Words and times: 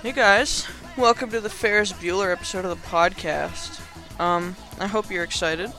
Hey 0.00 0.12
guys, 0.12 0.64
welcome 0.96 1.28
to 1.30 1.40
the 1.40 1.50
Ferris 1.50 1.92
Bueller 1.92 2.30
episode 2.30 2.64
of 2.64 2.70
the 2.70 2.86
podcast. 2.86 3.80
Um, 4.20 4.54
I 4.78 4.86
hope 4.86 5.10
you're 5.10 5.24
excited. 5.24 5.72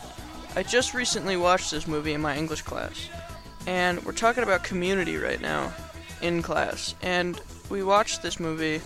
I 0.58 0.64
just 0.64 0.94
recently 0.94 1.38
watched 1.38 1.72
this 1.72 1.88
movie 1.88 2.12
in 2.12 2.20
my 2.20 2.36
English 2.36 2.64
class, 2.64 3.08
and 3.66 4.04
we're 4.04 4.12
talking 4.12 4.44
about 4.44 4.62
community 4.62 5.16
right 5.16 5.40
now 5.40 5.74
in 6.22 6.42
class. 6.42 6.96
And 7.02 7.40
we 7.70 7.82
watched 7.82 8.22
this 8.22 8.42
movie 8.42 8.82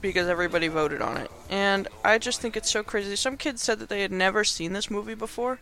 because 0.00 0.26
everybody 0.26 0.66
voted 0.66 1.02
on 1.02 1.18
it. 1.18 1.30
And 1.48 1.86
I 2.04 2.18
just 2.18 2.40
think 2.40 2.56
it's 2.56 2.70
so 2.70 2.82
crazy. 2.82 3.14
Some 3.14 3.36
kids 3.36 3.62
said 3.62 3.78
that 3.78 3.88
they 3.88 4.02
had 4.02 4.10
never 4.10 4.42
seen 4.42 4.72
this 4.72 4.90
movie 4.90 5.14
before. 5.14 5.60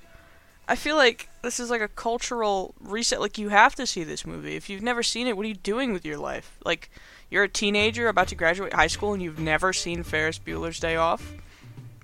I 0.66 0.76
feel 0.76 0.96
like 0.96 1.28
this 1.42 1.60
is 1.60 1.68
like 1.68 1.82
a 1.82 1.88
cultural 1.88 2.74
reset. 2.80 3.20
Like, 3.20 3.36
you 3.36 3.50
have 3.50 3.74
to 3.74 3.86
see 3.86 4.04
this 4.04 4.24
movie. 4.24 4.56
If 4.56 4.70
you've 4.70 4.80
never 4.80 5.02
seen 5.02 5.26
it, 5.26 5.36
what 5.36 5.44
are 5.44 5.50
you 5.50 5.54
doing 5.54 5.92
with 5.92 6.06
your 6.06 6.16
life? 6.16 6.56
Like, 6.64 6.90
you're 7.34 7.42
a 7.42 7.48
teenager 7.48 8.06
about 8.06 8.28
to 8.28 8.36
graduate 8.36 8.72
high 8.72 8.86
school 8.86 9.12
and 9.12 9.20
you've 9.20 9.40
never 9.40 9.72
seen 9.72 10.04
Ferris 10.04 10.38
Bueller's 10.38 10.78
Day 10.78 10.94
Off? 10.94 11.32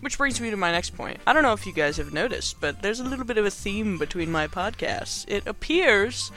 Which 0.01 0.19
brings 0.19 0.41
me 0.41 0.51
to 0.51 0.57
my 0.57 0.73
next 0.73 0.97
point. 0.97 1.21
I 1.25 1.33
don't 1.33 1.45
know 1.45 1.52
if 1.52 1.66
you 1.66 1.73
guys 1.73 1.98
have 1.98 2.12
noticed, 2.12 2.61
but 2.61 2.83
there's 2.83 2.98
a 2.98 3.05
little 3.05 3.25
bit 3.25 3.38
of 3.38 3.47
a 3.47 3.51
theme 3.51 3.97
between 3.97 4.33
my 4.33 4.48
podcasts. 4.48 5.24
It 5.29 5.47
appears 5.47 6.33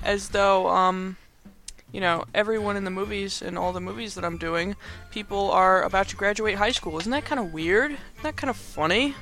as 0.00 0.28
though, 0.28 0.68
um, 0.68 1.16
you 1.90 2.00
know, 2.00 2.24
everyone 2.34 2.76
in 2.76 2.84
the 2.84 2.90
movies 2.90 3.42
and 3.42 3.58
all 3.58 3.72
the 3.72 3.80
movies 3.80 4.14
that 4.14 4.24
I'm 4.24 4.38
doing, 4.38 4.76
people 5.10 5.50
are 5.50 5.82
about 5.82 6.06
to 6.08 6.16
graduate 6.16 6.54
high 6.54 6.70
school. 6.70 7.00
Isn't 7.00 7.10
that 7.10 7.24
kind 7.24 7.40
of 7.40 7.52
weird? 7.52 7.90
Isn't 7.90 8.22
that 8.22 8.36
kind 8.36 8.50
of 8.50 8.56
funny? 8.56 9.16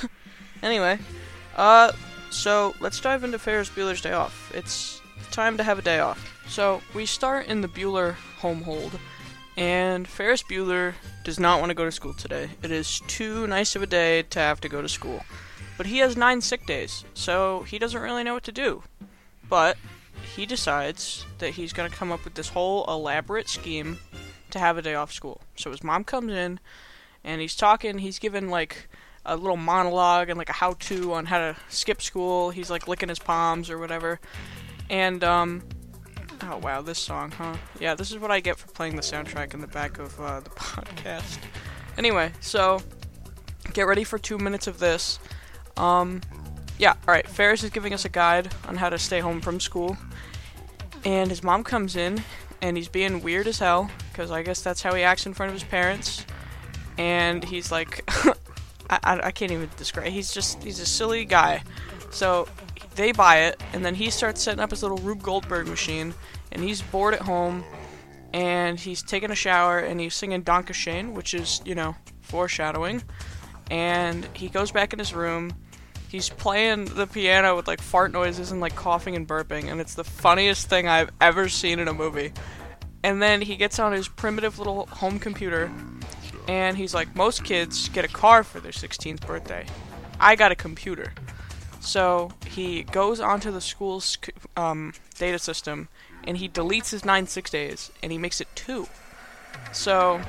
anyway, 0.62 0.98
uh, 1.54 1.92
so 2.30 2.74
let's 2.80 2.98
dive 2.98 3.24
into 3.24 3.38
Ferris 3.38 3.68
Bueller's 3.68 4.00
Day 4.00 4.12
Off. 4.12 4.50
It's 4.54 5.02
time 5.32 5.58
to 5.58 5.62
have 5.62 5.78
a 5.78 5.82
day 5.82 5.98
off. 5.98 6.33
So 6.48 6.82
we 6.94 7.06
start 7.06 7.46
in 7.46 7.62
the 7.62 7.68
Bueller 7.68 8.14
homehold, 8.40 8.98
and 9.56 10.06
Ferris 10.06 10.42
Bueller 10.42 10.94
does 11.24 11.40
not 11.40 11.58
want 11.58 11.70
to 11.70 11.74
go 11.74 11.84
to 11.84 11.92
school 11.92 12.14
today. 12.14 12.50
It 12.62 12.70
is 12.70 13.00
too 13.08 13.46
nice 13.46 13.74
of 13.74 13.82
a 13.82 13.86
day 13.86 14.22
to 14.22 14.38
have 14.38 14.60
to 14.60 14.68
go 14.68 14.82
to 14.82 14.88
school. 14.88 15.24
But 15.76 15.86
he 15.86 15.98
has 15.98 16.16
nine 16.16 16.40
sick 16.40 16.66
days, 16.66 17.04
so 17.14 17.62
he 17.62 17.78
doesn't 17.78 18.00
really 18.00 18.22
know 18.22 18.34
what 18.34 18.44
to 18.44 18.52
do. 18.52 18.82
But 19.48 19.76
he 20.34 20.46
decides 20.46 21.24
that 21.38 21.50
he's 21.50 21.72
going 21.72 21.90
to 21.90 21.96
come 21.96 22.12
up 22.12 22.24
with 22.24 22.34
this 22.34 22.50
whole 22.50 22.84
elaborate 22.86 23.48
scheme 23.48 23.98
to 24.50 24.58
have 24.58 24.78
a 24.78 24.82
day 24.82 24.94
off 24.94 25.12
school. 25.12 25.40
So 25.56 25.70
his 25.70 25.82
mom 25.82 26.04
comes 26.04 26.32
in, 26.32 26.60
and 27.24 27.40
he's 27.40 27.56
talking, 27.56 27.98
he's 27.98 28.18
given 28.18 28.50
like 28.50 28.88
a 29.26 29.36
little 29.36 29.56
monologue 29.56 30.28
and 30.28 30.38
like 30.38 30.50
a 30.50 30.54
how 30.54 30.74
to 30.74 31.14
on 31.14 31.26
how 31.26 31.38
to 31.38 31.56
skip 31.68 32.02
school. 32.02 32.50
He's 32.50 32.70
like 32.70 32.86
licking 32.86 33.08
his 33.08 33.18
palms 33.18 33.70
or 33.70 33.78
whatever. 33.78 34.20
And 34.90 35.24
um 35.24 35.62
Oh 36.42 36.58
wow, 36.58 36.82
this 36.82 36.98
song, 36.98 37.30
huh? 37.30 37.56
Yeah, 37.80 37.94
this 37.94 38.10
is 38.10 38.18
what 38.18 38.30
I 38.30 38.40
get 38.40 38.58
for 38.58 38.66
playing 38.68 38.96
the 38.96 39.02
soundtrack 39.02 39.54
in 39.54 39.60
the 39.60 39.66
back 39.66 39.98
of 39.98 40.18
uh, 40.20 40.40
the 40.40 40.50
podcast. 40.50 41.38
Anyway, 41.96 42.32
so 42.40 42.80
get 43.72 43.86
ready 43.86 44.04
for 44.04 44.18
two 44.18 44.38
minutes 44.38 44.66
of 44.66 44.78
this. 44.78 45.18
Um, 45.76 46.20
yeah, 46.78 46.92
all 47.06 47.14
right. 47.14 47.26
Ferris 47.28 47.62
is 47.62 47.70
giving 47.70 47.94
us 47.94 48.04
a 48.04 48.08
guide 48.08 48.52
on 48.66 48.76
how 48.76 48.88
to 48.88 48.98
stay 48.98 49.20
home 49.20 49.40
from 49.40 49.60
school, 49.60 49.96
and 51.04 51.30
his 51.30 51.42
mom 51.42 51.62
comes 51.62 51.96
in, 51.96 52.22
and 52.60 52.76
he's 52.76 52.88
being 52.88 53.22
weird 53.22 53.46
as 53.46 53.58
hell 53.58 53.90
because 54.10 54.30
I 54.30 54.42
guess 54.42 54.62
that's 54.62 54.82
how 54.82 54.94
he 54.94 55.02
acts 55.02 55.26
in 55.26 55.34
front 55.34 55.50
of 55.50 55.54
his 55.54 55.64
parents, 55.64 56.24
and 56.98 57.44
he's 57.44 57.70
like, 57.70 58.02
I, 58.90 58.98
I, 59.02 59.20
I 59.24 59.30
can't 59.30 59.52
even 59.52 59.70
describe. 59.76 60.08
He's 60.08 60.32
just 60.32 60.62
he's 60.62 60.80
a 60.80 60.86
silly 60.86 61.24
guy. 61.24 61.62
So 62.10 62.48
they 62.94 63.12
buy 63.12 63.38
it, 63.40 63.62
and 63.72 63.84
then 63.84 63.94
he 63.94 64.10
starts 64.10 64.42
setting 64.42 64.60
up 64.60 64.70
his 64.70 64.82
little 64.82 64.98
Rube 64.98 65.22
Goldberg 65.22 65.66
machine, 65.66 66.14
and 66.52 66.62
he's 66.62 66.82
bored 66.82 67.14
at 67.14 67.22
home, 67.22 67.64
and 68.32 68.78
he's 68.78 69.02
taking 69.02 69.30
a 69.30 69.34
shower, 69.34 69.78
and 69.78 70.00
he's 70.00 70.14
singing 70.14 70.42
Danke 70.42 70.74
Schoen, 70.74 71.14
which 71.14 71.34
is, 71.34 71.60
you 71.64 71.74
know, 71.74 71.96
foreshadowing, 72.20 73.02
and 73.70 74.28
he 74.34 74.48
goes 74.48 74.70
back 74.70 74.92
in 74.92 74.98
his 74.98 75.14
room, 75.14 75.52
he's 76.08 76.28
playing 76.28 76.84
the 76.84 77.06
piano 77.06 77.56
with, 77.56 77.66
like, 77.66 77.80
fart 77.80 78.12
noises 78.12 78.52
and, 78.52 78.60
like, 78.60 78.76
coughing 78.76 79.16
and 79.16 79.26
burping, 79.26 79.70
and 79.70 79.80
it's 79.80 79.94
the 79.94 80.04
funniest 80.04 80.68
thing 80.68 80.88
I've 80.88 81.10
ever 81.20 81.48
seen 81.48 81.78
in 81.78 81.88
a 81.88 81.94
movie. 81.94 82.32
And 83.02 83.20
then 83.20 83.42
he 83.42 83.56
gets 83.56 83.78
on 83.78 83.92
his 83.92 84.08
primitive 84.08 84.58
little 84.58 84.86
home 84.86 85.18
computer, 85.18 85.70
and 86.48 86.76
he's 86.76 86.94
like, 86.94 87.14
most 87.14 87.44
kids 87.44 87.88
get 87.88 88.04
a 88.04 88.08
car 88.08 88.44
for 88.44 88.60
their 88.60 88.72
16th 88.72 89.26
birthday. 89.26 89.66
I 90.20 90.36
got 90.36 90.52
a 90.52 90.54
computer. 90.54 91.12
So 91.84 92.32
he 92.46 92.82
goes 92.82 93.20
onto 93.20 93.50
the 93.50 93.60
school's 93.60 94.16
um, 94.56 94.94
data 95.18 95.38
system 95.38 95.88
and 96.26 96.38
he 96.38 96.48
deletes 96.48 96.90
his 96.90 97.04
9 97.04 97.26
6 97.26 97.50
days 97.50 97.92
and 98.02 98.10
he 98.10 98.16
makes 98.16 98.40
it 98.40 98.48
2. 98.54 98.88
So 99.72 100.20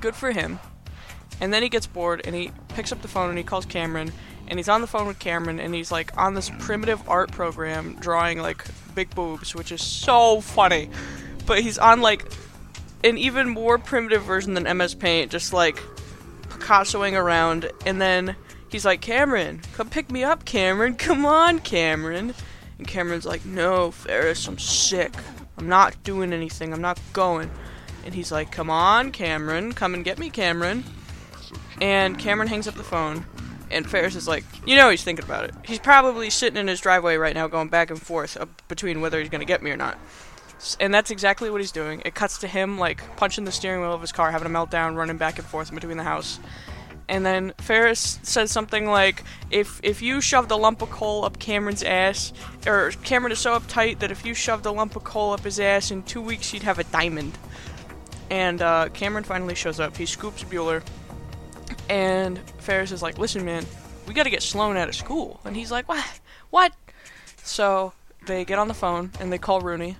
good 0.00 0.14
for 0.14 0.32
him. 0.32 0.58
And 1.40 1.52
then 1.52 1.62
he 1.62 1.68
gets 1.68 1.86
bored 1.86 2.22
and 2.24 2.34
he 2.34 2.50
picks 2.68 2.92
up 2.92 3.02
the 3.02 3.08
phone 3.08 3.28
and 3.28 3.36
he 3.36 3.44
calls 3.44 3.66
Cameron 3.66 4.12
and 4.48 4.58
he's 4.58 4.68
on 4.68 4.80
the 4.80 4.86
phone 4.86 5.06
with 5.06 5.18
Cameron 5.18 5.60
and 5.60 5.74
he's 5.74 5.92
like 5.92 6.16
on 6.16 6.32
this 6.32 6.50
primitive 6.58 7.06
art 7.08 7.30
program 7.30 7.96
drawing 8.00 8.40
like 8.40 8.64
big 8.94 9.14
boobs, 9.14 9.54
which 9.54 9.70
is 9.70 9.82
so 9.82 10.40
funny. 10.40 10.88
But 11.44 11.60
he's 11.60 11.78
on 11.78 12.00
like 12.00 12.32
an 13.02 13.18
even 13.18 13.50
more 13.50 13.76
primitive 13.76 14.22
version 14.22 14.54
than 14.54 14.78
MS 14.78 14.94
Paint, 14.94 15.30
just 15.30 15.52
like 15.52 15.76
Picassoing 16.48 17.20
around 17.20 17.70
and 17.84 18.00
then 18.00 18.34
he's 18.74 18.84
like, 18.84 19.00
Cameron, 19.00 19.60
come 19.74 19.88
pick 19.88 20.10
me 20.10 20.24
up, 20.24 20.44
Cameron. 20.44 20.94
Come 20.98 21.24
on, 21.24 21.60
Cameron. 21.60 22.34
And 22.76 22.88
Cameron's 22.88 23.24
like, 23.24 23.46
No, 23.46 23.92
Ferris, 23.92 24.48
I'm 24.48 24.58
sick. 24.58 25.14
I'm 25.56 25.68
not 25.68 26.02
doing 26.02 26.32
anything. 26.32 26.72
I'm 26.72 26.80
not 26.80 27.00
going. 27.12 27.52
And 28.04 28.14
he's 28.14 28.32
like, 28.32 28.50
Come 28.50 28.70
on, 28.70 29.12
Cameron. 29.12 29.74
Come 29.74 29.94
and 29.94 30.04
get 30.04 30.18
me, 30.18 30.28
Cameron. 30.28 30.82
And 31.80 32.18
Cameron 32.18 32.48
hangs 32.48 32.66
up 32.66 32.74
the 32.74 32.82
phone. 32.82 33.24
And 33.70 33.88
Ferris 33.88 34.16
is 34.16 34.26
like, 34.26 34.42
You 34.66 34.74
know, 34.74 34.90
he's 34.90 35.04
thinking 35.04 35.24
about 35.24 35.44
it. 35.44 35.54
He's 35.64 35.78
probably 35.78 36.28
sitting 36.28 36.58
in 36.58 36.66
his 36.66 36.80
driveway 36.80 37.14
right 37.14 37.34
now 37.34 37.46
going 37.46 37.68
back 37.68 37.90
and 37.90 38.02
forth 38.02 38.36
between 38.66 39.00
whether 39.00 39.20
he's 39.20 39.28
going 39.28 39.40
to 39.40 39.46
get 39.46 39.62
me 39.62 39.70
or 39.70 39.76
not. 39.76 39.96
And 40.80 40.92
that's 40.92 41.12
exactly 41.12 41.48
what 41.48 41.60
he's 41.60 41.72
doing. 41.72 42.02
It 42.04 42.16
cuts 42.16 42.38
to 42.38 42.48
him, 42.48 42.76
like, 42.76 43.16
punching 43.16 43.44
the 43.44 43.52
steering 43.52 43.82
wheel 43.82 43.92
of 43.92 44.00
his 44.00 44.12
car, 44.12 44.32
having 44.32 44.46
a 44.46 44.50
meltdown, 44.50 44.96
running 44.96 45.18
back 45.18 45.38
and 45.38 45.46
forth 45.46 45.68
in 45.68 45.76
between 45.76 45.96
the 45.96 46.04
house 46.04 46.40
and 47.08 47.24
then 47.24 47.52
Ferris 47.58 48.18
says 48.22 48.50
something 48.50 48.86
like, 48.86 49.22
"If 49.50 49.80
if 49.82 50.00
you 50.02 50.20
shoved 50.20 50.50
a 50.50 50.56
lump 50.56 50.82
of 50.82 50.90
coal 50.90 51.24
up 51.24 51.38
Cameron's 51.38 51.82
ass, 51.82 52.32
or 52.66 52.92
Cameron 53.02 53.32
is 53.32 53.38
so 53.38 53.58
uptight 53.58 53.98
that 53.98 54.10
if 54.10 54.24
you 54.24 54.34
shoved 54.34 54.66
a 54.66 54.72
lump 54.72 54.96
of 54.96 55.04
coal 55.04 55.32
up 55.32 55.40
his 55.40 55.60
ass 55.60 55.90
in 55.90 56.02
two 56.02 56.22
weeks, 56.22 56.52
you'd 56.52 56.62
have 56.62 56.78
a 56.78 56.84
diamond." 56.84 57.36
And 58.30 58.62
uh, 58.62 58.88
Cameron 58.94 59.24
finally 59.24 59.54
shows 59.54 59.80
up. 59.80 59.96
He 59.96 60.06
scoops 60.06 60.42
Bueller, 60.44 60.82
and 61.88 62.38
Ferris 62.58 62.90
is 62.90 63.02
like, 63.02 63.18
"Listen, 63.18 63.44
man, 63.44 63.66
we 64.06 64.14
got 64.14 64.24
to 64.24 64.30
get 64.30 64.42
Sloane 64.42 64.76
out 64.76 64.88
of 64.88 64.94
school." 64.94 65.40
And 65.44 65.54
he's 65.54 65.70
like, 65.70 65.88
"What? 65.88 66.20
What?" 66.50 66.72
So 67.42 67.92
they 68.26 68.44
get 68.44 68.58
on 68.58 68.68
the 68.68 68.74
phone 68.74 69.10
and 69.20 69.30
they 69.30 69.38
call 69.38 69.60
Rooney, 69.60 69.96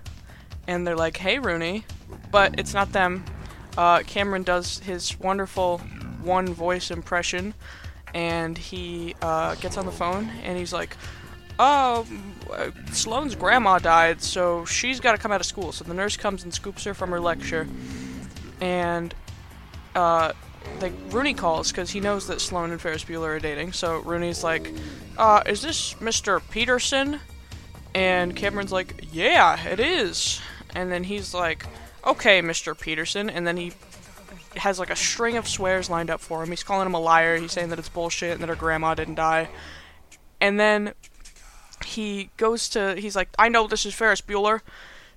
and 0.66 0.86
they're 0.86 0.96
like, 0.96 1.18
"Hey, 1.18 1.38
Rooney," 1.38 1.84
but 2.30 2.58
it's 2.58 2.72
not 2.72 2.92
them. 2.92 3.24
Uh, 3.76 4.00
Cameron 4.06 4.44
does 4.44 4.78
his 4.78 5.18
wonderful 5.18 5.80
one 6.24 6.52
voice 6.54 6.90
impression, 6.90 7.54
and 8.14 8.56
he 8.56 9.14
uh, 9.20 9.56
gets 9.56 9.76
on 9.76 9.86
the 9.86 9.92
phone 9.92 10.30
and 10.44 10.56
he's 10.56 10.72
like, 10.72 10.96
"Oh, 11.58 12.06
Sloane's 12.92 13.34
grandma 13.34 13.78
died, 13.78 14.22
so 14.22 14.64
she's 14.64 15.00
got 15.00 15.12
to 15.12 15.18
come 15.18 15.32
out 15.32 15.40
of 15.40 15.46
school." 15.46 15.72
So 15.72 15.84
the 15.84 15.94
nurse 15.94 16.16
comes 16.16 16.44
and 16.44 16.54
scoops 16.54 16.84
her 16.84 16.94
from 16.94 17.10
her 17.10 17.20
lecture, 17.20 17.66
and 18.60 19.14
uh, 19.94 20.32
like 20.80 20.92
Rooney 21.10 21.34
calls 21.34 21.70
because 21.70 21.90
he 21.90 22.00
knows 22.00 22.26
that 22.28 22.40
Sloan 22.40 22.70
and 22.70 22.80
Ferris 22.80 23.04
Bueller 23.04 23.36
are 23.36 23.40
dating. 23.40 23.72
So 23.72 23.98
Rooney's 24.00 24.44
like, 24.44 24.72
uh, 25.18 25.42
"Is 25.46 25.62
this 25.62 25.94
Mr. 25.94 26.40
Peterson?" 26.50 27.20
And 27.94 28.34
Cameron's 28.34 28.72
like, 28.72 29.06
"Yeah, 29.12 29.60
it 29.66 29.80
is." 29.80 30.40
And 30.74 30.90
then 30.90 31.04
he's 31.04 31.34
like, 31.34 31.66
"Okay, 32.06 32.42
Mr. 32.42 32.78
Peterson." 32.78 33.30
And 33.30 33.46
then 33.46 33.56
he 33.56 33.72
has 34.58 34.78
like 34.78 34.90
a 34.90 34.96
string 34.96 35.36
of 35.36 35.48
swears 35.48 35.90
lined 35.90 36.10
up 36.10 36.20
for 36.20 36.42
him. 36.42 36.50
He's 36.50 36.62
calling 36.62 36.86
him 36.86 36.94
a 36.94 37.00
liar. 37.00 37.36
He's 37.36 37.52
saying 37.52 37.70
that 37.70 37.78
it's 37.78 37.88
bullshit 37.88 38.32
and 38.32 38.42
that 38.42 38.48
her 38.48 38.54
grandma 38.54 38.94
didn't 38.94 39.16
die. 39.16 39.48
And 40.40 40.58
then 40.58 40.94
he 41.84 42.30
goes 42.36 42.68
to 42.70 42.94
he's 42.96 43.16
like, 43.16 43.28
I 43.38 43.48
know 43.48 43.66
this 43.66 43.86
is 43.86 43.94
Ferris 43.94 44.20
Bueller. 44.20 44.60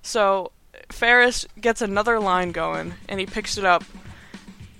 So 0.02 0.52
Ferris 0.90 1.46
gets 1.60 1.82
another 1.82 2.18
line 2.18 2.52
going 2.52 2.94
and 3.08 3.20
he 3.20 3.26
picks 3.26 3.58
it 3.58 3.64
up 3.64 3.84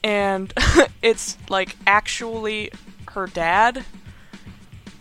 and 0.03 0.53
it's 1.03 1.37
like 1.49 1.77
actually 1.87 2.71
her 3.13 3.27
dad 3.27 3.85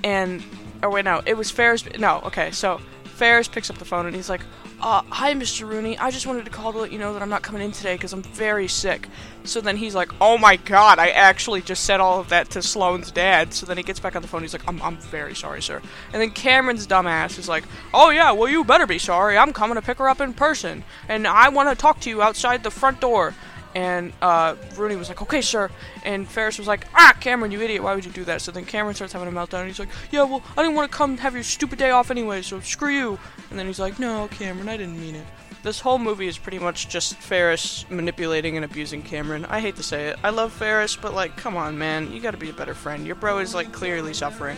and 0.03 0.43
oh 0.83 0.89
wait 0.89 1.05
no, 1.05 1.21
it 1.25 1.35
was 1.35 1.51
Ferris 1.51 1.85
no, 1.97 2.21
okay, 2.25 2.51
so 2.51 2.79
Ferris 3.05 3.47
picks 3.47 3.69
up 3.69 3.77
the 3.77 3.85
phone 3.85 4.05
and 4.05 4.15
he's 4.15 4.29
like, 4.29 4.41
uh, 4.79 5.01
hi, 5.09 5.33
Mr. 5.33 5.67
Rooney. 5.67 5.97
I 5.97 6.11
just 6.11 6.27
wanted 6.27 6.45
to 6.45 6.51
call 6.51 6.71
to 6.71 6.77
let 6.77 6.91
you 6.91 6.99
know 6.99 7.13
that 7.13 7.21
I'm 7.21 7.29
not 7.29 7.41
coming 7.41 7.63
in 7.63 7.71
today 7.71 7.95
because 7.95 8.13
I'm 8.13 8.21
very 8.21 8.67
sick. 8.67 9.07
So 9.43 9.59
then 9.59 9.75
he's 9.75 9.95
like, 9.95 10.11
oh 10.21 10.37
my 10.37 10.57
god, 10.57 10.99
I 10.99 11.09
actually 11.09 11.61
just 11.61 11.85
said 11.85 11.99
all 11.99 12.19
of 12.19 12.29
that 12.29 12.51
to 12.51 12.61
Sloane's 12.61 13.11
dad. 13.11 13.53
So 13.53 13.65
then 13.65 13.77
he 13.77 13.83
gets 13.83 13.99
back 13.99 14.15
on 14.15 14.21
the 14.21 14.27
phone. 14.27 14.41
He's 14.41 14.53
like, 14.53 14.67
I'm, 14.67 14.79
I'm 14.81 14.97
very 14.97 15.33
sorry, 15.33 15.61
sir. 15.63 15.81
And 16.13 16.21
then 16.21 16.29
Cameron's 16.29 16.85
dumbass 16.85 17.39
is 17.39 17.49
like, 17.49 17.63
oh 17.93 18.11
yeah, 18.11 18.31
well, 18.31 18.49
you 18.49 18.63
better 18.63 18.85
be 18.85 18.99
sorry. 18.99 19.37
I'm 19.37 19.51
coming 19.51 19.75
to 19.75 19.81
pick 19.81 19.97
her 19.97 20.09
up 20.09 20.21
in 20.21 20.33
person. 20.33 20.83
And 21.07 21.25
I 21.25 21.49
want 21.49 21.69
to 21.69 21.75
talk 21.75 21.99
to 22.01 22.09
you 22.09 22.21
outside 22.21 22.63
the 22.63 22.71
front 22.71 23.01
door. 23.01 23.33
And 23.77 24.11
uh, 24.23 24.55
Rooney 24.75 24.95
was 24.95 25.07
like, 25.07 25.21
okay, 25.21 25.39
sir. 25.39 25.69
And 26.03 26.27
Ferris 26.27 26.57
was 26.57 26.67
like, 26.67 26.87
ah, 26.95 27.15
Cameron, 27.19 27.51
you 27.51 27.61
idiot, 27.61 27.83
why 27.83 27.93
would 27.93 28.05
you 28.05 28.11
do 28.11 28.23
that? 28.23 28.41
So 28.41 28.51
then 28.51 28.65
Cameron 28.65 28.95
starts 28.95 29.13
having 29.13 29.27
a 29.27 29.31
meltdown, 29.31 29.59
and 29.59 29.67
he's 29.67 29.77
like, 29.77 29.89
yeah, 30.09 30.23
well, 30.23 30.41
I 30.57 30.63
didn't 30.63 30.75
want 30.75 30.91
to 30.91 30.97
come 30.97 31.15
have 31.17 31.35
your 31.35 31.43
stupid 31.43 31.77
day 31.77 31.91
off 31.91 32.09
anyway, 32.09 32.41
so 32.41 32.59
screw 32.59 32.89
you. 32.89 33.19
And 33.51 33.59
then 33.59 33.67
he's 33.67 33.79
like, 33.79 33.99
no, 33.99 34.29
Cameron, 34.29 34.67
I 34.67 34.77
didn't 34.77 34.99
mean 34.99 35.13
it. 35.13 35.27
This 35.61 35.79
whole 35.79 35.99
movie 35.99 36.27
is 36.27 36.39
pretty 36.39 36.57
much 36.57 36.89
just 36.89 37.17
Ferris 37.17 37.85
manipulating 37.91 38.55
and 38.55 38.65
abusing 38.65 39.03
Cameron. 39.03 39.45
I 39.45 39.59
hate 39.59 39.75
to 39.75 39.83
say 39.83 40.07
it. 40.07 40.17
I 40.23 40.31
love 40.31 40.53
Ferris, 40.53 40.95
but 40.95 41.13
like, 41.13 41.37
come 41.37 41.55
on, 41.55 41.77
man, 41.77 42.11
you 42.11 42.19
gotta 42.19 42.37
be 42.37 42.49
a 42.49 42.53
better 42.53 42.73
friend. 42.73 43.05
Your 43.05 43.15
bro 43.15 43.37
is 43.37 43.53
like 43.53 43.71
clearly 43.71 44.15
suffering. 44.15 44.57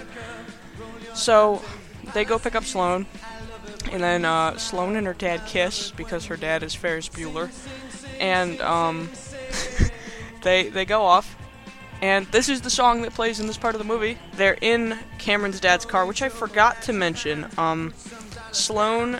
So 1.13 1.62
they 2.13 2.24
go 2.24 2.39
pick 2.39 2.56
up 2.56 2.63
Sloane, 2.63 3.06
and 3.92 4.01
then 4.01 4.24
uh, 4.24 4.56
Sloane 4.57 4.95
and 4.95 5.06
her 5.07 5.13
dad 5.13 5.45
kiss 5.45 5.92
because 5.92 6.27
her 6.27 6.38
dad 6.38 6.63
is 6.63 6.74
Ferris 6.74 7.10
Bueller, 7.10 7.50
and 8.19 8.60
um, 8.62 9.10
they 10.42 10.69
they 10.69 10.86
go 10.86 11.04
off. 11.04 11.36
And 12.01 12.25
this 12.27 12.48
is 12.48 12.62
the 12.62 12.69
song 12.69 13.01
that 13.01 13.13
plays 13.13 13.42
in 13.42 13.48
this 13.48 13.57
part 13.57 13.75
of 13.75 13.80
the 13.80 13.86
movie. 13.86 14.18
They're 14.36 14.57
in 14.62 14.98
Cameron's 15.18 15.60
dad's 15.60 15.86
car, 15.86 16.06
which 16.06 16.21
I 16.21 16.30
forgot 16.30 16.81
to 16.83 16.94
mention. 16.94 17.45
Um, 17.57 17.94
Sloane 18.51 19.19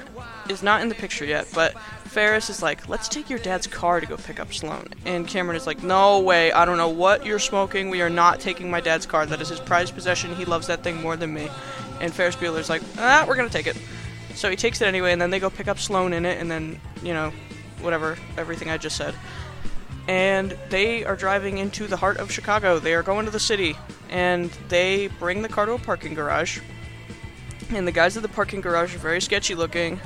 is 0.50 0.64
not 0.64 0.82
in 0.82 0.88
the 0.88 0.96
picture 0.96 1.26
yet, 1.26 1.48
but 1.54 1.78
Ferris 2.06 2.50
is 2.50 2.64
like, 2.64 2.88
let's 2.88 3.08
take 3.08 3.30
your 3.30 3.38
dad's 3.38 3.68
car 3.68 4.00
to 4.00 4.06
go 4.06 4.18
pick 4.18 4.40
up 4.40 4.54
Sloane. 4.54 4.88
And 5.06 5.28
Cameron 5.28 5.58
is 5.58 5.68
like, 5.68 5.84
no 5.84 6.22
way, 6.22 6.52
I 6.52 6.66
don't 6.66 6.78
know 6.78 6.90
what 6.90 7.26
you're 7.26 7.38
smoking. 7.38 7.90
We 7.90 8.02
are 8.02 8.10
not 8.10 8.40
taking 8.40 8.72
my 8.72 8.82
dad's 8.82 9.06
car. 9.06 9.26
That 9.26 9.42
is 9.42 9.50
his 9.50 9.60
prized 9.60 9.94
possession. 9.94 10.36
He 10.36 10.46
loves 10.46 10.68
that 10.68 10.84
thing 10.84 11.02
more 11.02 11.16
than 11.16 11.34
me. 11.34 11.50
And 12.02 12.14
Ferris 12.14 12.36
Bueller's 12.36 12.70
like, 12.70 12.82
ah, 12.98 13.26
we're 13.28 13.36
gonna 13.36 13.50
take 13.50 13.68
it. 13.68 13.78
So 14.34 14.50
he 14.50 14.56
takes 14.56 14.82
it 14.82 14.88
anyway, 14.88 15.12
and 15.12 15.22
then 15.22 15.30
they 15.30 15.40
go 15.40 15.50
pick 15.50 15.68
up 15.68 15.80
Sloane 15.80 16.14
in 16.14 16.26
it, 16.26 16.40
and 16.40 16.50
then, 16.50 16.80
you 17.04 17.14
know, 17.14 17.32
whatever, 17.82 18.18
everything 18.38 18.70
I 18.70 18.78
just 18.78 18.96
said. 18.96 19.16
And 20.08 20.58
they 20.70 21.06
are 21.06 21.16
driving 21.16 21.60
into 21.60 21.86
the 21.86 21.98
heart 21.98 22.18
of 22.18 22.32
Chicago. 22.32 22.80
They 22.80 22.94
are 22.94 23.04
going 23.04 23.26
to 23.26 23.32
the 23.32 23.40
city, 23.40 23.76
and 24.10 24.50
they 24.68 25.08
bring 25.20 25.42
the 25.42 25.50
car 25.50 25.66
to 25.66 25.74
a 25.74 25.80
parking 25.80 26.14
garage. 26.14 26.60
And 27.70 27.88
the 27.88 27.92
guys 27.92 28.18
at 28.18 28.24
the 28.24 28.30
parking 28.30 28.62
garage 28.62 28.96
are 28.96 29.00
very 29.00 29.22
sketchy 29.22 29.54
looking. 29.54 30.00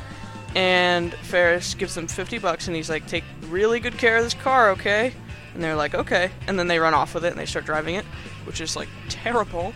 And 0.55 1.13
Ferris 1.13 1.73
gives 1.73 1.95
them 1.95 2.07
50 2.07 2.37
bucks, 2.39 2.67
and 2.67 2.75
he's 2.75 2.89
like, 2.89 3.07
take 3.07 3.23
really 3.47 3.79
good 3.79 3.97
care 3.97 4.17
of 4.17 4.23
this 4.23 4.33
car, 4.33 4.71
okay? 4.71 5.13
And 5.53 5.63
they're 5.63 5.75
like, 5.75 5.95
okay. 5.95 6.31
And 6.47 6.59
then 6.59 6.67
they 6.67 6.79
run 6.79 6.93
off 6.93 7.13
with 7.13 7.25
it, 7.25 7.29
and 7.29 7.39
they 7.39 7.45
start 7.45 7.65
driving 7.65 7.95
it, 7.95 8.05
which 8.45 8.61
is 8.61 8.75
like 8.75 8.89
terrible. 9.09 9.73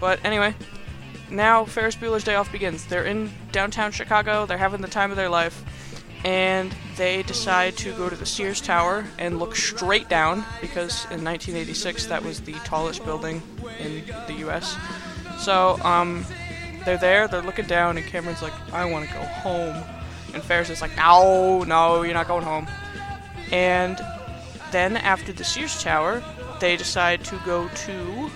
But 0.00 0.18
anyway, 0.24 0.54
now 1.30 1.64
Ferris 1.64 1.96
Bueller's 1.96 2.24
Day 2.24 2.34
Off 2.34 2.50
begins. 2.50 2.86
They're 2.86 3.04
in 3.04 3.30
downtown 3.52 3.92
Chicago, 3.92 4.46
they're 4.46 4.58
having 4.58 4.80
the 4.80 4.88
time 4.88 5.10
of 5.10 5.16
their 5.16 5.28
life, 5.28 5.64
and 6.24 6.74
they 6.96 7.22
decide 7.22 7.76
to 7.78 7.92
go 7.94 8.10
to 8.10 8.16
the 8.16 8.26
Sears 8.26 8.60
Tower 8.60 9.06
and 9.18 9.38
look 9.38 9.56
straight 9.56 10.08
down 10.08 10.44
because 10.60 11.04
in 11.06 11.24
1986 11.24 12.06
that 12.06 12.22
was 12.22 12.40
the 12.40 12.52
tallest 12.64 13.04
building 13.04 13.42
in 13.78 14.04
the 14.26 14.34
US. 14.46 14.76
So, 15.38 15.78
um, 15.82 16.24
they're 16.84 16.98
there, 16.98 17.28
they're 17.28 17.42
looking 17.42 17.66
down, 17.66 17.96
and 17.96 18.06
Cameron's 18.06 18.42
like, 18.42 18.52
I 18.72 18.84
want 18.84 19.08
to 19.08 19.14
go 19.14 19.20
home. 19.20 19.84
And 20.32 20.42
Ferris 20.42 20.70
is 20.70 20.80
like, 20.80 20.96
no, 20.96 21.62
no, 21.64 22.02
you're 22.02 22.14
not 22.14 22.28
going 22.28 22.44
home. 22.44 22.66
And 23.50 24.00
then 24.70 24.96
after 24.96 25.32
the 25.32 25.44
Sears 25.44 25.82
Tower, 25.82 26.22
they 26.60 26.76
decide 26.76 27.24
to 27.24 27.40
go 27.44 27.68
to 27.68 28.30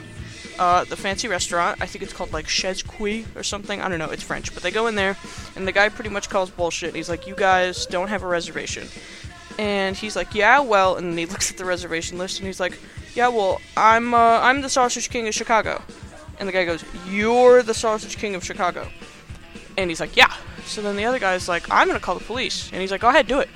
uh, 0.58 0.84
the 0.84 0.96
fancy 0.96 1.28
restaurant. 1.28 1.80
I 1.80 1.86
think 1.86 2.02
it's 2.02 2.12
called 2.12 2.32
like 2.32 2.48
Chez 2.48 2.82
Quis 2.82 3.26
or 3.36 3.42
something. 3.42 3.80
I 3.80 3.88
don't 3.88 3.98
know. 3.98 4.10
It's 4.10 4.22
French, 4.22 4.52
but 4.54 4.62
they 4.62 4.70
go 4.70 4.86
in 4.86 4.94
there, 4.94 5.16
and 5.56 5.66
the 5.66 5.72
guy 5.72 5.88
pretty 5.88 6.10
much 6.10 6.28
calls 6.28 6.50
bullshit. 6.50 6.94
He's 6.94 7.08
like, 7.08 7.26
"You 7.26 7.34
guys 7.34 7.86
don't 7.86 8.08
have 8.08 8.22
a 8.22 8.26
reservation," 8.26 8.88
and 9.58 9.96
he's 9.96 10.16
like, 10.16 10.34
"Yeah, 10.34 10.60
well," 10.60 10.96
and 10.96 11.18
he 11.18 11.26
looks 11.34 11.50
at 11.50 11.56
the 11.56 11.64
reservation 11.64 12.18
list, 12.18 12.38
and 12.38 12.46
he's 12.46 12.60
like, 12.60 12.78
"Yeah, 13.14 13.28
well, 13.28 13.60
I'm 13.76 14.14
uh, 14.14 14.40
I'm 14.40 14.60
the 14.60 14.68
Sausage 14.68 15.10
King 15.10 15.28
of 15.28 15.34
Chicago," 15.34 15.82
and 16.38 16.48
the 16.48 16.52
guy 16.52 16.64
goes, 16.64 16.84
"You're 17.08 17.62
the 17.62 17.74
Sausage 17.74 18.16
King 18.16 18.34
of 18.34 18.44
Chicago," 18.44 18.88
and 19.76 19.90
he's 19.90 20.00
like, 20.00 20.16
"Yeah." 20.16 20.32
So 20.66 20.80
then 20.80 20.96
the 20.96 21.04
other 21.04 21.18
guy's 21.18 21.48
like, 21.48 21.70
"I'm 21.70 21.86
gonna 21.86 22.00
call 22.00 22.18
the 22.18 22.24
police," 22.24 22.70
and 22.72 22.80
he's 22.80 22.90
like, 22.90 23.00
"Go 23.00 23.08
ahead, 23.08 23.26
do 23.26 23.40
it." 23.40 23.48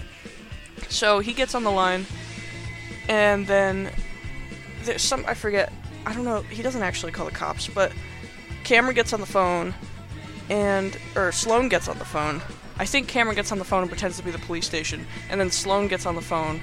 So 0.89 1.21
he 1.21 1.33
gets 1.33 1.55
on 1.55 1.65
the 1.65 1.71
line, 1.71 2.07
and 3.09 3.47
then 3.47 3.91
there's 4.85 5.03
some 5.03 5.25
I 5.27 5.35
forget 5.35 5.73
I 6.09 6.15
don't 6.15 6.25
know. 6.25 6.41
He 6.41 6.63
doesn't 6.63 6.83
actually 6.83 7.13
call 7.13 7.27
the 7.27 7.33
cops, 7.33 7.69
but 7.69 7.93
Cameron 8.65 8.95
gets 8.95 9.13
on 9.13 9.21
the 9.21 9.27
phone, 9.27 9.75
and 10.49 10.97
or 11.15 11.33
Sloane 11.33 11.69
gets 11.69 11.87
on 11.87 11.99
the 11.99 12.07
phone. 12.07 12.41
I 12.79 12.87
think 12.87 13.09
Cameron 13.09 13.37
gets 13.37 13.53
on 13.53 13.59
the 13.59 13.65
phone 13.65 13.83
and 13.83 13.91
pretends 13.91 14.17
to 14.17 14.23
be 14.23 14.31
the 14.31 14.39
police 14.39 14.65
station, 14.65 15.07
and 15.29 15.39
then 15.39 15.51
Sloane 15.51 15.87
gets 15.87 16.07
on 16.07 16.15
the 16.15 16.23
phone, 16.23 16.63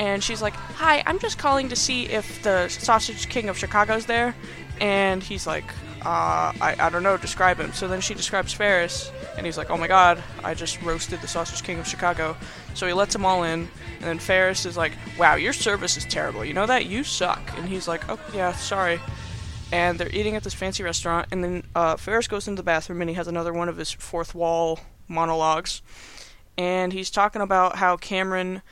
and 0.00 0.24
she's 0.24 0.40
like, 0.40 0.54
"Hi, 0.54 1.02
I'm 1.04 1.18
just 1.18 1.36
calling 1.36 1.68
to 1.68 1.76
see 1.76 2.06
if 2.06 2.42
the 2.42 2.68
Sausage 2.68 3.28
King 3.28 3.50
of 3.50 3.58
Chicago's 3.58 4.06
there," 4.06 4.34
and 4.80 5.22
he's 5.22 5.46
like, 5.46 5.66
uh, 6.06 6.52
I, 6.60 6.76
I 6.78 6.90
don't 6.90 7.02
know, 7.02 7.16
describe 7.16 7.58
him. 7.58 7.72
So 7.72 7.88
then 7.88 8.00
she 8.00 8.14
describes 8.14 8.52
Ferris, 8.52 9.10
and 9.36 9.44
he's 9.44 9.58
like, 9.58 9.70
oh 9.70 9.76
my 9.76 9.88
god, 9.88 10.22
I 10.44 10.54
just 10.54 10.80
roasted 10.82 11.20
the 11.20 11.26
Sausage 11.26 11.64
King 11.64 11.80
of 11.80 11.86
Chicago. 11.88 12.36
So 12.74 12.86
he 12.86 12.92
lets 12.92 13.12
them 13.12 13.26
all 13.26 13.42
in, 13.42 13.68
and 13.96 14.02
then 14.04 14.20
Ferris 14.20 14.66
is 14.66 14.76
like, 14.76 14.92
wow, 15.18 15.34
your 15.34 15.52
service 15.52 15.96
is 15.96 16.04
terrible. 16.04 16.44
You 16.44 16.54
know 16.54 16.66
that? 16.66 16.86
You 16.86 17.02
suck. 17.02 17.40
And 17.56 17.68
he's 17.68 17.88
like, 17.88 18.08
oh, 18.08 18.20
yeah, 18.32 18.52
sorry. 18.52 19.00
And 19.72 19.98
they're 19.98 20.14
eating 20.14 20.36
at 20.36 20.44
this 20.44 20.54
fancy 20.54 20.84
restaurant, 20.84 21.26
and 21.32 21.42
then 21.42 21.64
uh, 21.74 21.96
Ferris 21.96 22.28
goes 22.28 22.46
into 22.46 22.60
the 22.60 22.66
bathroom, 22.66 23.00
and 23.00 23.10
he 23.10 23.16
has 23.16 23.26
another 23.26 23.52
one 23.52 23.68
of 23.68 23.76
his 23.76 23.90
fourth 23.90 24.32
wall 24.32 24.78
monologues. 25.08 25.82
And 26.56 26.92
he's 26.92 27.10
talking 27.10 27.42
about 27.42 27.76
how 27.76 27.96
Cameron 27.96 28.62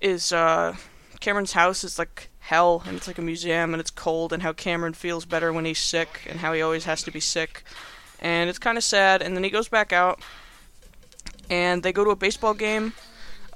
is, 0.00 0.32
uh, 0.32 0.76
Cameron's 1.20 1.52
house 1.52 1.84
is 1.84 1.98
like 1.98 2.29
hell 2.40 2.82
and 2.86 2.96
it's 2.96 3.06
like 3.06 3.18
a 3.18 3.22
museum 3.22 3.72
and 3.72 3.80
it's 3.80 3.90
cold 3.90 4.32
and 4.32 4.42
how 4.42 4.52
Cameron 4.52 4.94
feels 4.94 5.24
better 5.24 5.52
when 5.52 5.64
he's 5.64 5.78
sick 5.78 6.26
and 6.28 6.40
how 6.40 6.52
he 6.52 6.62
always 6.62 6.84
has 6.84 7.02
to 7.04 7.10
be 7.10 7.20
sick. 7.20 7.62
And 8.18 8.50
it's 8.50 8.58
kind 8.58 8.76
of 8.76 8.84
sad. 8.84 9.22
And 9.22 9.36
then 9.36 9.44
he 9.44 9.50
goes 9.50 9.68
back 9.68 9.92
out 9.92 10.20
and 11.48 11.82
they 11.82 11.92
go 11.92 12.04
to 12.04 12.10
a 12.10 12.16
baseball 12.16 12.54
game. 12.54 12.92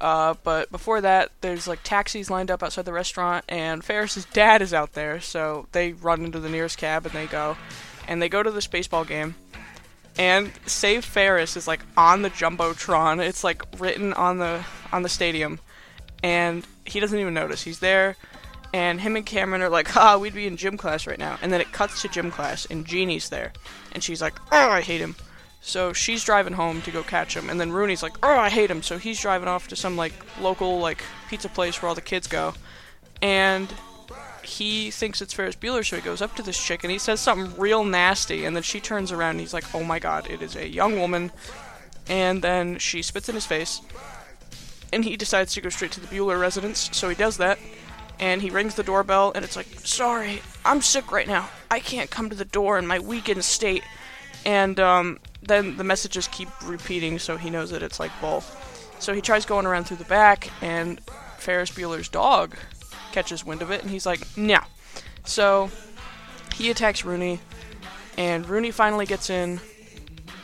Uh, 0.00 0.34
but 0.42 0.70
before 0.70 1.00
that, 1.00 1.30
there's 1.40 1.66
like 1.66 1.82
taxis 1.82 2.28
lined 2.28 2.50
up 2.50 2.62
outside 2.62 2.84
the 2.84 2.92
restaurant, 2.92 3.44
and 3.48 3.82
Ferris's 3.82 4.26
dad 4.26 4.60
is 4.60 4.74
out 4.74 4.92
there, 4.92 5.20
so 5.20 5.66
they 5.72 5.92
run 5.92 6.24
into 6.24 6.40
the 6.40 6.48
nearest 6.48 6.76
cab 6.76 7.06
and 7.06 7.14
they 7.14 7.26
go, 7.26 7.56
and 8.08 8.20
they 8.20 8.28
go 8.28 8.42
to 8.42 8.50
this 8.50 8.66
baseball 8.66 9.04
game, 9.04 9.36
and 10.18 10.52
Save 10.66 11.04
Ferris 11.04 11.56
is 11.56 11.66
like 11.68 11.80
on 11.96 12.22
the 12.22 12.30
jumbotron. 12.30 13.24
It's 13.24 13.44
like 13.44 13.62
written 13.78 14.12
on 14.12 14.38
the 14.38 14.64
on 14.92 15.02
the 15.04 15.08
stadium, 15.08 15.60
and 16.22 16.66
he 16.84 17.00
doesn't 17.00 17.18
even 17.18 17.32
notice. 17.32 17.62
He's 17.62 17.78
there, 17.78 18.16
and 18.74 19.00
him 19.00 19.14
and 19.14 19.24
Cameron 19.24 19.62
are 19.62 19.68
like, 19.68 19.96
ah, 19.96 20.18
we'd 20.18 20.34
be 20.34 20.48
in 20.48 20.56
gym 20.56 20.76
class 20.76 21.06
right 21.06 21.16
now. 21.18 21.38
And 21.40 21.52
then 21.52 21.60
it 21.60 21.70
cuts 21.70 22.02
to 22.02 22.08
gym 22.08 22.32
class, 22.32 22.66
and 22.66 22.84
Jeannie's 22.84 23.28
there. 23.28 23.52
And 23.92 24.02
she's 24.02 24.20
like, 24.20 24.34
oh, 24.50 24.68
I 24.68 24.80
hate 24.80 25.00
him. 25.00 25.14
So 25.60 25.92
she's 25.92 26.24
driving 26.24 26.54
home 26.54 26.82
to 26.82 26.90
go 26.90 27.04
catch 27.04 27.36
him. 27.36 27.48
And 27.48 27.60
then 27.60 27.70
Rooney's 27.70 28.02
like, 28.02 28.16
oh, 28.24 28.36
I 28.36 28.50
hate 28.50 28.72
him. 28.72 28.82
So 28.82 28.98
he's 28.98 29.20
driving 29.20 29.46
off 29.46 29.68
to 29.68 29.76
some, 29.76 29.96
like, 29.96 30.12
local, 30.40 30.80
like, 30.80 31.04
pizza 31.30 31.48
place 31.48 31.80
where 31.80 31.88
all 31.88 31.94
the 31.94 32.00
kids 32.00 32.26
go. 32.26 32.54
And 33.22 33.72
he 34.42 34.90
thinks 34.90 35.22
it's 35.22 35.32
Ferris 35.32 35.54
Bueller, 35.54 35.86
so 35.86 35.94
he 35.94 36.02
goes 36.02 36.20
up 36.20 36.34
to 36.34 36.42
this 36.42 36.60
chick 36.60 36.82
and 36.82 36.90
he 36.90 36.98
says 36.98 37.20
something 37.20 37.56
real 37.56 37.84
nasty. 37.84 38.44
And 38.44 38.56
then 38.56 38.64
she 38.64 38.80
turns 38.80 39.12
around 39.12 39.30
and 39.30 39.40
he's 39.40 39.54
like, 39.54 39.72
oh 39.72 39.84
my 39.84 40.00
god, 40.00 40.28
it 40.28 40.42
is 40.42 40.56
a 40.56 40.68
young 40.68 40.98
woman. 40.98 41.30
And 42.08 42.42
then 42.42 42.78
she 42.78 43.02
spits 43.02 43.28
in 43.28 43.36
his 43.36 43.46
face. 43.46 43.80
And 44.92 45.04
he 45.04 45.16
decides 45.16 45.54
to 45.54 45.60
go 45.60 45.68
straight 45.68 45.92
to 45.92 46.00
the 46.00 46.08
Bueller 46.08 46.40
residence, 46.40 46.90
so 46.92 47.08
he 47.08 47.14
does 47.14 47.36
that 47.36 47.60
and 48.18 48.42
he 48.42 48.50
rings 48.50 48.74
the 48.74 48.82
doorbell 48.82 49.32
and 49.34 49.44
it's 49.44 49.56
like 49.56 49.66
sorry 49.80 50.40
i'm 50.64 50.80
sick 50.80 51.10
right 51.12 51.26
now. 51.26 51.48
I 51.70 51.80
can't 51.80 52.10
come 52.10 52.30
to 52.30 52.36
the 52.36 52.44
door 52.44 52.78
in 52.78 52.86
my 52.86 53.00
weakened 53.00 53.44
state. 53.44 53.82
And 54.46 54.78
um, 54.78 55.18
then 55.42 55.76
the 55.76 55.84
messages 55.84 56.28
keep 56.28 56.48
repeating 56.64 57.18
so 57.18 57.36
he 57.36 57.50
knows 57.50 57.70
that 57.70 57.82
it's 57.82 57.98
like 57.98 58.12
bull 58.20 58.42
so 58.98 59.12
he 59.12 59.20
tries 59.20 59.44
going 59.44 59.66
around 59.66 59.84
through 59.84 59.96
the 59.98 60.04
back 60.04 60.50
and 60.62 61.00
ferris 61.38 61.70
bueller's 61.70 62.08
dog 62.08 62.56
catches 63.12 63.44
wind 63.44 63.62
of 63.62 63.70
it 63.70 63.82
and 63.82 63.90
he's 63.90 64.06
like 64.06 64.20
no. 64.36 64.60
So 65.24 65.70
he 66.54 66.70
attacks 66.70 67.04
rooney 67.04 67.40
and 68.16 68.48
rooney 68.48 68.70
finally 68.70 69.06
gets 69.06 69.30
in 69.30 69.60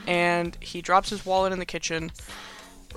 and 0.06 0.56
he 0.60 0.82
drops 0.82 1.10
his 1.10 1.24
wallet 1.24 1.52
in 1.52 1.58
the 1.58 1.66
kitchen 1.66 2.10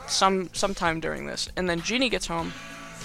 some 0.07 0.49
sometime 0.53 0.99
during 0.99 1.25
this. 1.25 1.49
And 1.55 1.69
then 1.69 1.81
jeannie 1.81 2.09
gets 2.09 2.27
home 2.27 2.53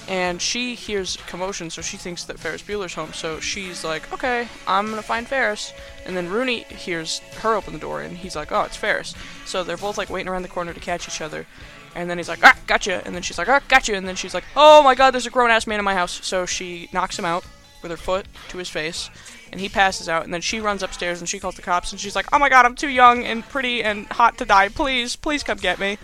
and 0.08 0.40
she 0.40 0.74
hears 0.74 1.18
commotion, 1.26 1.68
so 1.68 1.82
she 1.82 1.98
thinks 1.98 2.24
that 2.24 2.38
Ferris 2.38 2.62
Bueller's 2.62 2.94
home. 2.94 3.12
So 3.12 3.40
she's 3.40 3.84
like, 3.84 4.10
"Okay, 4.12 4.48
I'm 4.66 4.88
gonna 4.88 5.02
find 5.02 5.28
Ferris." 5.28 5.72
And 6.06 6.16
then 6.16 6.30
Rooney 6.30 6.62
hears 6.62 7.20
her 7.40 7.54
open 7.54 7.74
the 7.74 7.78
door, 7.78 8.00
and 8.00 8.16
he's 8.16 8.34
like, 8.34 8.50
"Oh, 8.50 8.62
it's 8.62 8.76
Ferris." 8.76 9.14
So 9.44 9.62
they're 9.62 9.76
both 9.76 9.98
like 9.98 10.08
waiting 10.08 10.28
around 10.28 10.42
the 10.42 10.48
corner 10.48 10.72
to 10.72 10.80
catch 10.80 11.06
each 11.06 11.20
other. 11.20 11.46
And 11.94 12.08
then 12.08 12.16
he's 12.16 12.28
like, 12.28 12.40
"Ah, 12.42 12.56
gotcha!" 12.66 13.02
And 13.04 13.14
then 13.14 13.22
she's 13.22 13.38
like, 13.38 13.48
"Ah, 13.48 13.60
gotcha!" 13.68 13.94
And 13.94 14.08
then 14.08 14.16
she's 14.16 14.34
like, 14.34 14.44
"Oh 14.56 14.82
my 14.82 14.94
God, 14.94 15.10
there's 15.10 15.26
a 15.26 15.30
grown-ass 15.30 15.66
man 15.66 15.78
in 15.78 15.84
my 15.84 15.94
house." 15.94 16.20
So 16.22 16.46
she 16.46 16.88
knocks 16.92 17.18
him 17.18 17.26
out 17.26 17.44
with 17.82 17.90
her 17.90 17.96
foot 17.96 18.26
to 18.48 18.58
his 18.58 18.70
face, 18.70 19.10
and 19.52 19.60
he 19.60 19.68
passes 19.68 20.08
out. 20.08 20.24
And 20.24 20.32
then 20.32 20.40
she 20.40 20.58
runs 20.58 20.82
upstairs 20.82 21.20
and 21.20 21.28
she 21.28 21.38
calls 21.38 21.56
the 21.56 21.62
cops, 21.62 21.92
and 21.92 22.00
she's 22.00 22.16
like, 22.16 22.26
"Oh 22.32 22.38
my 22.38 22.48
God, 22.48 22.64
I'm 22.64 22.74
too 22.74 22.88
young 22.88 23.24
and 23.24 23.46
pretty 23.46 23.82
and 23.84 24.06
hot 24.06 24.38
to 24.38 24.46
die. 24.46 24.70
Please, 24.70 25.16
please 25.16 25.42
come 25.42 25.58
get 25.58 25.78
me." 25.78 25.98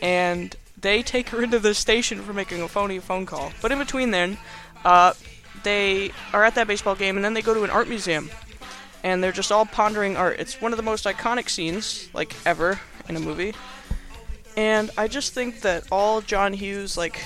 And 0.00 0.54
they 0.80 1.02
take 1.02 1.30
her 1.30 1.42
into 1.42 1.58
the 1.58 1.74
station 1.74 2.22
for 2.22 2.32
making 2.32 2.62
a 2.62 2.68
phony 2.68 2.98
phone 2.98 3.26
call. 3.26 3.52
But 3.60 3.72
in 3.72 3.78
between 3.78 4.10
then, 4.10 4.38
uh, 4.84 5.14
they 5.62 6.12
are 6.32 6.44
at 6.44 6.54
that 6.54 6.66
baseball 6.66 6.94
game 6.94 7.16
and 7.16 7.24
then 7.24 7.34
they 7.34 7.42
go 7.42 7.54
to 7.54 7.64
an 7.64 7.70
art 7.70 7.88
museum. 7.88 8.30
And 9.04 9.22
they're 9.22 9.32
just 9.32 9.52
all 9.52 9.64
pondering 9.64 10.16
art. 10.16 10.40
It's 10.40 10.60
one 10.60 10.72
of 10.72 10.76
the 10.76 10.82
most 10.82 11.04
iconic 11.04 11.48
scenes, 11.48 12.08
like, 12.12 12.34
ever 12.44 12.80
in 13.08 13.16
a 13.16 13.20
movie. 13.20 13.54
And 14.56 14.90
I 14.98 15.06
just 15.06 15.34
think 15.34 15.60
that 15.60 15.84
all 15.92 16.20
John 16.20 16.52
Hughes, 16.52 16.96
like, 16.96 17.20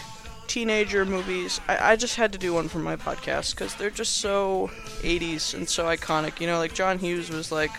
teenager 0.48 1.06
movies, 1.06 1.62
I, 1.66 1.92
I 1.92 1.96
just 1.96 2.16
had 2.16 2.32
to 2.32 2.38
do 2.38 2.52
one 2.52 2.68
for 2.68 2.78
my 2.78 2.96
podcast 2.96 3.54
because 3.54 3.74
they're 3.74 3.88
just 3.88 4.18
so 4.18 4.70
80s 5.00 5.54
and 5.54 5.66
so 5.66 5.86
iconic. 5.86 6.40
You 6.40 6.46
know, 6.46 6.58
like, 6.58 6.74
John 6.74 6.98
Hughes 6.98 7.30
was, 7.30 7.50
like, 7.50 7.72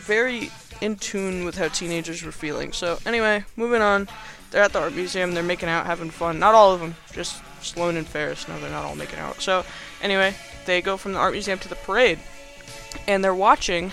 very 0.00 0.50
in 0.80 0.96
tune 0.96 1.44
with 1.44 1.56
how 1.56 1.68
teenagers 1.68 2.22
were 2.22 2.32
feeling. 2.32 2.72
So, 2.72 2.98
anyway, 3.06 3.44
moving 3.56 3.82
on. 3.82 4.08
They're 4.50 4.62
at 4.62 4.72
the 4.72 4.80
art 4.80 4.94
museum. 4.94 5.34
They're 5.34 5.42
making 5.42 5.68
out, 5.68 5.86
having 5.86 6.10
fun. 6.10 6.38
Not 6.38 6.54
all 6.54 6.72
of 6.72 6.80
them, 6.80 6.94
just 7.12 7.42
Sloane 7.62 7.96
and 7.96 8.06
Ferris. 8.06 8.46
No, 8.48 8.58
they're 8.60 8.70
not 8.70 8.84
all 8.84 8.94
making 8.94 9.18
out. 9.18 9.40
So, 9.40 9.64
anyway, 10.00 10.34
they 10.66 10.80
go 10.80 10.96
from 10.96 11.12
the 11.12 11.18
art 11.18 11.32
museum 11.32 11.58
to 11.60 11.68
the 11.68 11.74
parade, 11.74 12.18
and 13.08 13.24
they're 13.24 13.34
watching, 13.34 13.92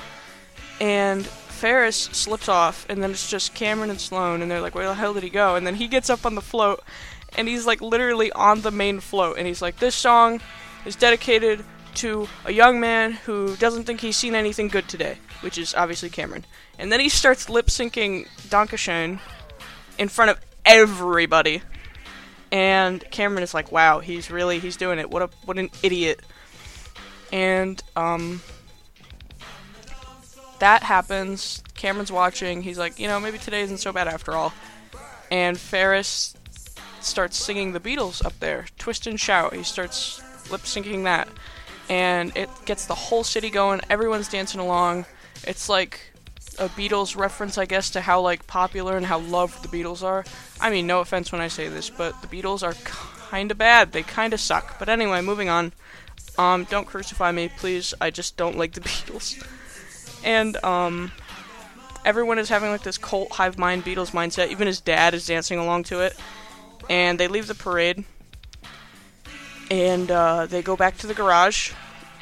and 0.80 1.26
Ferris 1.26 1.98
slips 2.12 2.50
off, 2.50 2.86
and 2.90 3.02
then 3.02 3.12
it's 3.12 3.30
just 3.30 3.54
Cameron 3.54 3.90
and 3.90 4.00
Sloane, 4.00 4.42
and 4.42 4.52
they're 4.52 4.62
like, 4.62 4.76
"Where 4.76 4.88
the 4.88 4.96
hell 4.96 5.14
did 5.14 5.24
he 5.24 5.30
go?" 5.30 5.56
And 5.56 5.66
then 5.66 5.76
he 5.76 5.88
gets 5.88 6.10
up 6.10 6.26
on 6.26 6.36
the 6.36 6.42
float, 6.42 6.84
and 7.36 7.48
he's 7.48 7.66
like 7.66 7.82
literally 7.82 8.32
on 8.34 8.62
the 8.62 8.72
main 8.72 9.00
float, 9.00 9.38
and 9.38 9.48
he's 9.48 9.62
like, 9.62 9.80
"This 9.80 9.96
song 9.96 10.42
is 10.86 10.96
dedicated 10.96 11.64
to 11.96 12.28
a 12.44 12.52
young 12.52 12.80
man 12.80 13.14
who 13.14 13.56
doesn't 13.56 13.86
think 13.86 14.02
he's 14.02 14.18
seen 14.18 14.36
anything 14.36 14.68
good 14.68 14.90
today," 14.90 15.18
which 15.44 15.58
is 15.58 15.76
obviously 15.76 16.10
Cameron. 16.10 16.46
And 16.80 16.92
then 16.92 17.00
he 17.00 17.10
starts 17.10 17.50
lip 17.50 17.68
syncing 17.68 18.28
Dankeschön 18.50 19.20
in 19.98 20.08
front 20.08 20.32
of 20.32 20.40
everybody. 20.66 21.62
And 22.52 23.04
Cameron 23.12 23.44
is 23.44 23.54
like, 23.54 23.72
"Wow, 23.72 24.00
he's 24.00 24.30
really 24.30 24.60
he's 24.60 24.78
doing 24.78 25.00
it. 25.00 25.10
What 25.10 25.22
a 25.22 25.30
what 25.46 25.58
an 25.58 25.70
idiot." 25.82 26.22
And 27.32 27.82
um 27.96 28.42
that 30.60 30.84
happens. 30.84 31.64
Cameron's 31.76 32.12
watching. 32.12 32.62
He's 32.62 32.78
like, 32.78 33.00
"You 33.00 33.08
know, 33.08 33.20
maybe 33.20 33.38
today 33.38 33.62
isn't 33.62 33.80
so 33.80 33.92
bad 33.92 34.08
after 34.08 34.34
all." 34.34 34.54
And 35.32 35.60
Ferris 35.60 36.36
starts 37.02 37.38
singing 37.38 37.74
the 37.74 37.80
Beatles 37.80 38.24
up 38.24 38.40
there, 38.40 38.66
Twist 38.78 39.08
and 39.08 39.20
Shout. 39.20 39.54
He 39.56 39.64
starts 39.64 40.22
lip 40.52 40.62
syncing 40.62 41.04
that. 41.04 41.28
And 41.90 42.36
it 42.38 42.50
gets 42.66 42.86
the 42.86 42.96
whole 42.96 43.24
city 43.24 43.50
going. 43.50 43.82
Everyone's 43.90 44.30
dancing 44.30 44.62
along. 44.62 45.06
It's 45.46 45.70
like 45.70 46.00
a 46.60 46.70
Beatles 46.70 47.18
reference, 47.18 47.58
I 47.58 47.66
guess, 47.66 47.90
to 47.92 48.02
how 48.02 48.22
like 48.22 48.48
popular 48.48 48.98
and 48.98 49.06
how 49.06 49.20
loved 49.20 49.64
the 49.64 49.68
Beatles 49.68 50.04
are. 50.04 50.24
I 50.62 50.70
mean, 50.70 50.88
no 50.88 51.00
offense 51.00 51.32
when 51.32 51.42
I 51.42 51.48
say 51.48 51.68
this, 51.68 51.90
but 51.90 52.22
the 52.22 52.28
Beatles 52.28 52.64
are 52.64 52.74
kind 52.86 53.52
of 53.52 53.58
bad. 53.58 53.92
They 53.92 54.04
kind 54.04 54.34
of 54.34 54.40
suck. 54.40 54.80
But 54.80 54.90
anyway, 54.90 55.22
moving 55.22 55.50
on. 55.50 55.74
Um, 56.38 56.66
don't 56.66 56.88
crucify 56.88 57.32
me, 57.32 57.50
please. 57.58 57.94
I 58.00 58.10
just 58.10 58.38
don't 58.38 58.58
like 58.58 58.74
the 58.74 58.82
Beatles. 58.82 59.46
And 60.24 60.64
um, 60.64 61.12
everyone 62.06 62.40
is 62.40 62.50
having 62.50 62.70
like 62.70 62.84
this 62.84 62.98
cult 62.98 63.32
hive 63.32 63.58
mind 63.58 63.84
Beatles 63.84 64.12
mindset. 64.12 64.50
Even 64.50 64.68
his 64.68 64.82
dad 64.82 65.14
is 65.14 65.26
dancing 65.26 65.60
along 65.60 65.84
to 65.86 66.02
it. 66.02 66.16
And 66.90 67.20
they 67.20 67.28
leave 67.28 67.48
the 67.48 67.56
parade. 67.56 68.04
And 69.72 70.12
uh, 70.12 70.46
they 70.46 70.62
go 70.62 70.76
back 70.76 70.98
to 70.98 71.08
the 71.08 71.14
garage 71.14 71.74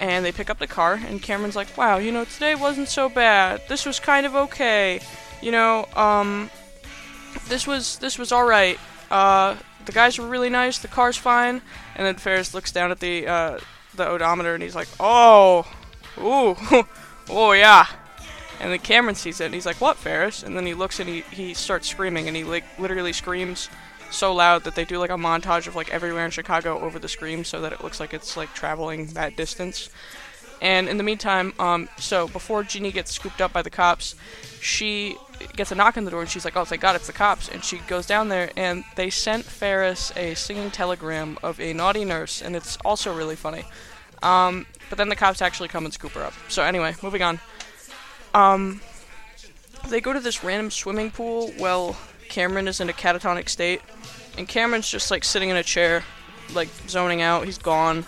and 0.02 0.26
they 0.26 0.32
pick 0.32 0.50
up 0.50 0.58
the 0.58 0.68
car 0.68 1.00
and 1.08 1.22
Cameron's 1.22 1.56
like, 1.56 1.78
"Wow, 1.78 1.98
you 1.98 2.12
know, 2.12 2.26
today 2.26 2.56
wasn't 2.56 2.90
so 2.90 3.08
bad. 3.08 3.62
This 3.70 3.86
was 3.86 4.00
kind 4.00 4.26
of 4.26 4.36
okay. 4.36 5.00
You 5.42 5.52
know, 5.52 5.88
um 5.96 6.50
this 7.48 7.66
was 7.66 8.00
this 8.00 8.18
was 8.18 8.32
all 8.32 8.46
right. 8.46 8.78
Uh 9.12 9.56
the 9.86 9.92
guys 9.92 10.18
were 10.18 10.28
really 10.28 10.50
nice. 10.50 10.80
The 10.80 10.88
car's 10.90 11.18
fine." 11.18 11.62
And 11.96 12.06
then 12.06 12.16
Ferris 12.16 12.54
looks 12.54 12.72
down 12.72 12.92
at 12.92 13.00
the 13.00 13.28
uh 13.28 13.60
the 13.96 14.08
odometer 14.08 14.56
and 14.56 14.64
he's 14.64 14.76
like, 14.76 14.90
"Oh. 15.00 15.72
Ooh. 16.18 16.58
oh 17.30 17.52
yeah." 17.52 17.86
And 18.60 18.72
then 18.72 18.80
Cameron 18.80 19.16
sees 19.16 19.40
it 19.40 19.46
and 19.46 19.54
he's 19.54 19.68
like, 19.68 19.80
"What, 19.80 19.98
Ferris?" 19.98 20.42
And 20.42 20.58
then 20.58 20.66
he 20.66 20.74
looks 20.74 21.00
and 21.00 21.08
he 21.08 21.22
he 21.32 21.54
starts 21.54 21.88
screaming 21.88 22.28
and 22.28 22.36
he 22.36 22.44
like 22.44 22.64
literally 22.80 23.14
screams 23.14 23.70
so 24.12 24.34
loud 24.34 24.64
that 24.66 24.76
they 24.76 24.86
do 24.86 25.00
like 25.00 25.10
a 25.10 25.16
montage 25.16 25.68
of 25.68 25.76
like 25.76 25.92
everywhere 25.92 26.26
in 26.26 26.32
Chicago 26.32 26.80
over 26.80 27.00
the 27.00 27.08
scream 27.08 27.44
so 27.44 27.62
that 27.62 27.74
it 27.74 27.84
looks 27.84 28.00
like 28.00 28.14
it's 28.14 28.38
like 28.38 28.54
traveling 28.54 29.08
that 29.08 29.36
distance. 29.36 29.90
And 30.62 30.88
in 30.88 30.98
the 30.98 31.04
meantime, 31.04 31.54
um, 31.58 31.90
so 31.98 32.28
before 32.28 32.64
Jeannie 32.64 32.92
gets 32.92 33.12
scooped 33.12 33.42
up 33.42 33.52
by 33.52 33.64
the 33.64 33.72
cops, 33.72 34.16
she 34.60 35.18
gets 35.56 35.72
a 35.72 35.76
knock 35.76 35.98
on 35.98 36.06
the 36.06 36.12
door 36.12 36.22
and 36.22 36.30
she's 36.30 36.46
like, 36.46 36.56
"Oh, 36.56 36.66
thank 36.66 36.82
God, 36.82 36.96
it's 36.96 37.08
the 37.08 37.14
cops!" 37.14 37.50
And 37.50 37.64
she 37.64 37.78
goes 37.88 38.06
down 38.06 38.30
there 38.30 38.52
and 38.56 38.84
they 38.96 39.10
sent 39.10 39.44
Ferris 39.44 40.12
a 40.16 40.36
singing 40.36 40.70
telegram 40.70 41.40
of 41.42 41.60
a 41.60 41.74
naughty 41.74 42.06
nurse, 42.06 42.44
and 42.44 42.56
it's 42.56 42.78
also 42.86 43.16
really 43.16 43.36
funny. 43.36 43.66
Um, 44.22 44.68
but 44.90 45.00
then 45.00 45.10
the 45.10 45.16
cops 45.16 45.42
actually 45.42 45.70
come 45.70 45.84
and 45.86 45.94
scoop 45.94 46.12
her 46.12 46.24
up. 46.24 46.34
So 46.48 46.62
anyway, 46.62 46.96
moving 47.02 47.24
on. 47.24 47.40
Um, 48.36 48.82
they 49.90 50.00
go 50.00 50.14
to 50.14 50.20
this 50.20 50.44
random 50.44 50.70
swimming 50.70 51.10
pool. 51.10 51.52
Well, 51.58 51.98
Cameron 52.32 52.70
is 52.70 52.80
in 52.80 52.90
a 52.90 52.94
catatonic 52.94 53.50
state, 53.50 53.82
and 54.38 54.48
Cameron's 54.48 54.90
just 54.90 55.12
like 55.12 55.26
sitting 55.26 55.50
in 55.50 55.58
a 55.58 55.64
chair, 55.64 56.04
like 56.54 56.70
zoning 56.88 57.22
out. 57.22 57.46
He's 57.46 57.58
gone. 57.58 58.06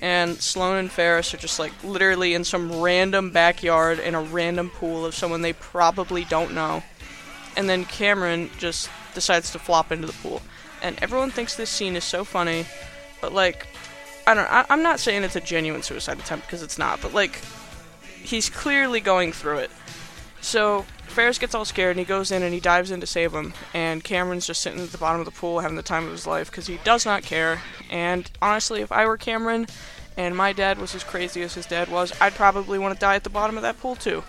And 0.00 0.36
Sloane 0.36 0.76
and 0.76 0.90
Ferris 0.90 1.32
are 1.32 1.38
just 1.38 1.58
like 1.58 1.72
literally 1.82 2.34
in 2.34 2.44
some 2.44 2.82
random 2.82 3.30
backyard 3.30 4.00
in 4.00 4.14
a 4.14 4.20
random 4.20 4.68
pool 4.68 5.06
of 5.06 5.14
someone 5.14 5.40
they 5.40 5.54
probably 5.54 6.24
don't 6.24 6.52
know. 6.52 6.82
And 7.56 7.66
then 7.66 7.86
Cameron 7.86 8.50
just 8.58 8.90
decides 9.14 9.50
to 9.52 9.58
flop 9.58 9.90
into 9.90 10.06
the 10.06 10.12
pool. 10.12 10.42
And 10.82 11.02
everyone 11.02 11.30
thinks 11.30 11.56
this 11.56 11.70
scene 11.70 11.96
is 11.96 12.04
so 12.04 12.22
funny, 12.22 12.66
but 13.22 13.32
like, 13.32 13.66
I 14.26 14.34
don't. 14.34 14.50
I, 14.50 14.66
I'm 14.68 14.82
not 14.82 15.00
saying 15.00 15.22
it's 15.22 15.36
a 15.36 15.40
genuine 15.40 15.82
suicide 15.82 16.18
attempt 16.18 16.46
because 16.46 16.62
it's 16.62 16.76
not, 16.76 17.00
but 17.00 17.14
like, 17.14 17.40
he's 18.22 18.50
clearly 18.50 19.00
going 19.00 19.32
through 19.32 19.58
it. 19.58 19.70
So 20.44 20.82
Ferris 21.06 21.38
gets 21.38 21.54
all 21.54 21.64
scared 21.64 21.92
and 21.92 21.98
he 21.98 22.04
goes 22.04 22.30
in 22.30 22.42
and 22.42 22.52
he 22.52 22.60
dives 22.60 22.90
in 22.90 23.00
to 23.00 23.06
save 23.06 23.32
him. 23.32 23.54
And 23.72 24.04
Cameron's 24.04 24.46
just 24.46 24.60
sitting 24.60 24.78
at 24.78 24.92
the 24.92 24.98
bottom 24.98 25.18
of 25.18 25.24
the 25.24 25.32
pool 25.32 25.60
having 25.60 25.78
the 25.78 25.82
time 25.82 26.04
of 26.04 26.10
his 26.10 26.26
life 26.26 26.50
because 26.50 26.66
he 26.66 26.78
does 26.84 27.06
not 27.06 27.22
care. 27.22 27.62
And 27.90 28.30
honestly, 28.42 28.82
if 28.82 28.92
I 28.92 29.06
were 29.06 29.16
Cameron 29.16 29.66
and 30.18 30.36
my 30.36 30.52
dad 30.52 30.78
was 30.78 30.94
as 30.94 31.02
crazy 31.02 31.40
as 31.42 31.54
his 31.54 31.64
dad 31.64 31.88
was, 31.88 32.12
I'd 32.20 32.34
probably 32.34 32.78
want 32.78 32.92
to 32.92 33.00
die 33.00 33.14
at 33.14 33.24
the 33.24 33.30
bottom 33.30 33.56
of 33.56 33.62
that 33.62 33.80
pool 33.80 33.96
too. 33.96 34.22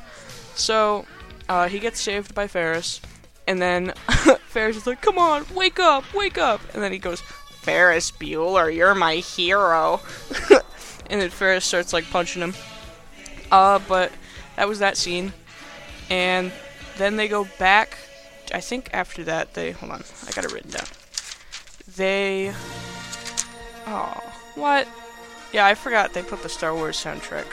So 0.55 1.05
uh, 1.49 1.67
he 1.67 1.79
gets 1.79 1.99
saved 1.99 2.33
by 2.33 2.47
Ferris. 2.47 3.01
And 3.45 3.61
then 3.61 3.89
Ferris 4.47 4.77
is 4.77 4.87
like, 4.87 5.01
come 5.01 5.17
on, 5.17 5.45
wake 5.53 5.79
up, 5.79 6.05
wake 6.13 6.37
up. 6.37 6.61
And 6.73 6.81
then 6.81 6.93
he 6.93 6.97
goes, 6.97 7.19
Ferris 7.19 8.09
Bueller, 8.09 8.73
you're 8.73 8.95
my 8.95 9.15
hero. 9.15 9.99
and 11.09 11.19
then 11.19 11.29
Ferris 11.29 11.65
starts 11.65 11.91
like 11.91 12.09
punching 12.09 12.41
him. 12.41 12.53
Uh, 13.51 13.79
but 13.85 14.13
that 14.55 14.69
was 14.69 14.79
that 14.79 14.95
scene 14.95 15.33
and 16.09 16.51
then 16.97 17.15
they 17.15 17.27
go 17.27 17.47
back. 17.59 17.97
I 18.53 18.61
think 18.61 18.89
after 18.93 19.23
that 19.23 19.53
they 19.53 19.71
hold 19.71 19.91
on. 19.91 20.03
I 20.27 20.31
got 20.31 20.45
it 20.45 20.51
written 20.51 20.71
down. 20.71 20.85
They. 21.95 22.53
Oh, 23.87 24.33
what? 24.55 24.87
Yeah, 25.53 25.65
I 25.65 25.75
forgot 25.75 26.13
they 26.13 26.23
put 26.23 26.41
the 26.41 26.49
Star 26.49 26.73
Wars 26.73 26.97
soundtrack 26.97 27.45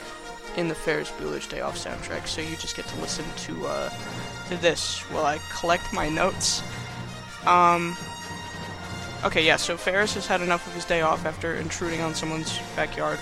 in 0.57 0.67
the 0.67 0.75
Ferris 0.75 1.09
Bueller's 1.11 1.47
Day 1.47 1.61
Off 1.61 1.77
soundtrack, 1.77 2.27
so 2.27 2.41
you 2.41 2.55
just 2.57 2.75
get 2.75 2.85
to 2.87 3.01
listen 3.01 3.25
to 3.37 3.65
uh, 3.65 3.89
to 4.49 4.57
this 4.57 4.99
while 5.11 5.25
I 5.25 5.39
collect 5.59 5.93
my 5.93 6.09
notes. 6.09 6.63
Um. 7.45 7.97
Okay, 9.23 9.45
yeah. 9.45 9.55
So 9.55 9.77
Ferris 9.77 10.15
has 10.15 10.27
had 10.27 10.41
enough 10.41 10.67
of 10.67 10.73
his 10.73 10.83
day 10.83 11.01
off 11.01 11.25
after 11.25 11.55
intruding 11.55 12.01
on 12.01 12.13
someone's 12.13 12.59
backyard. 12.75 13.19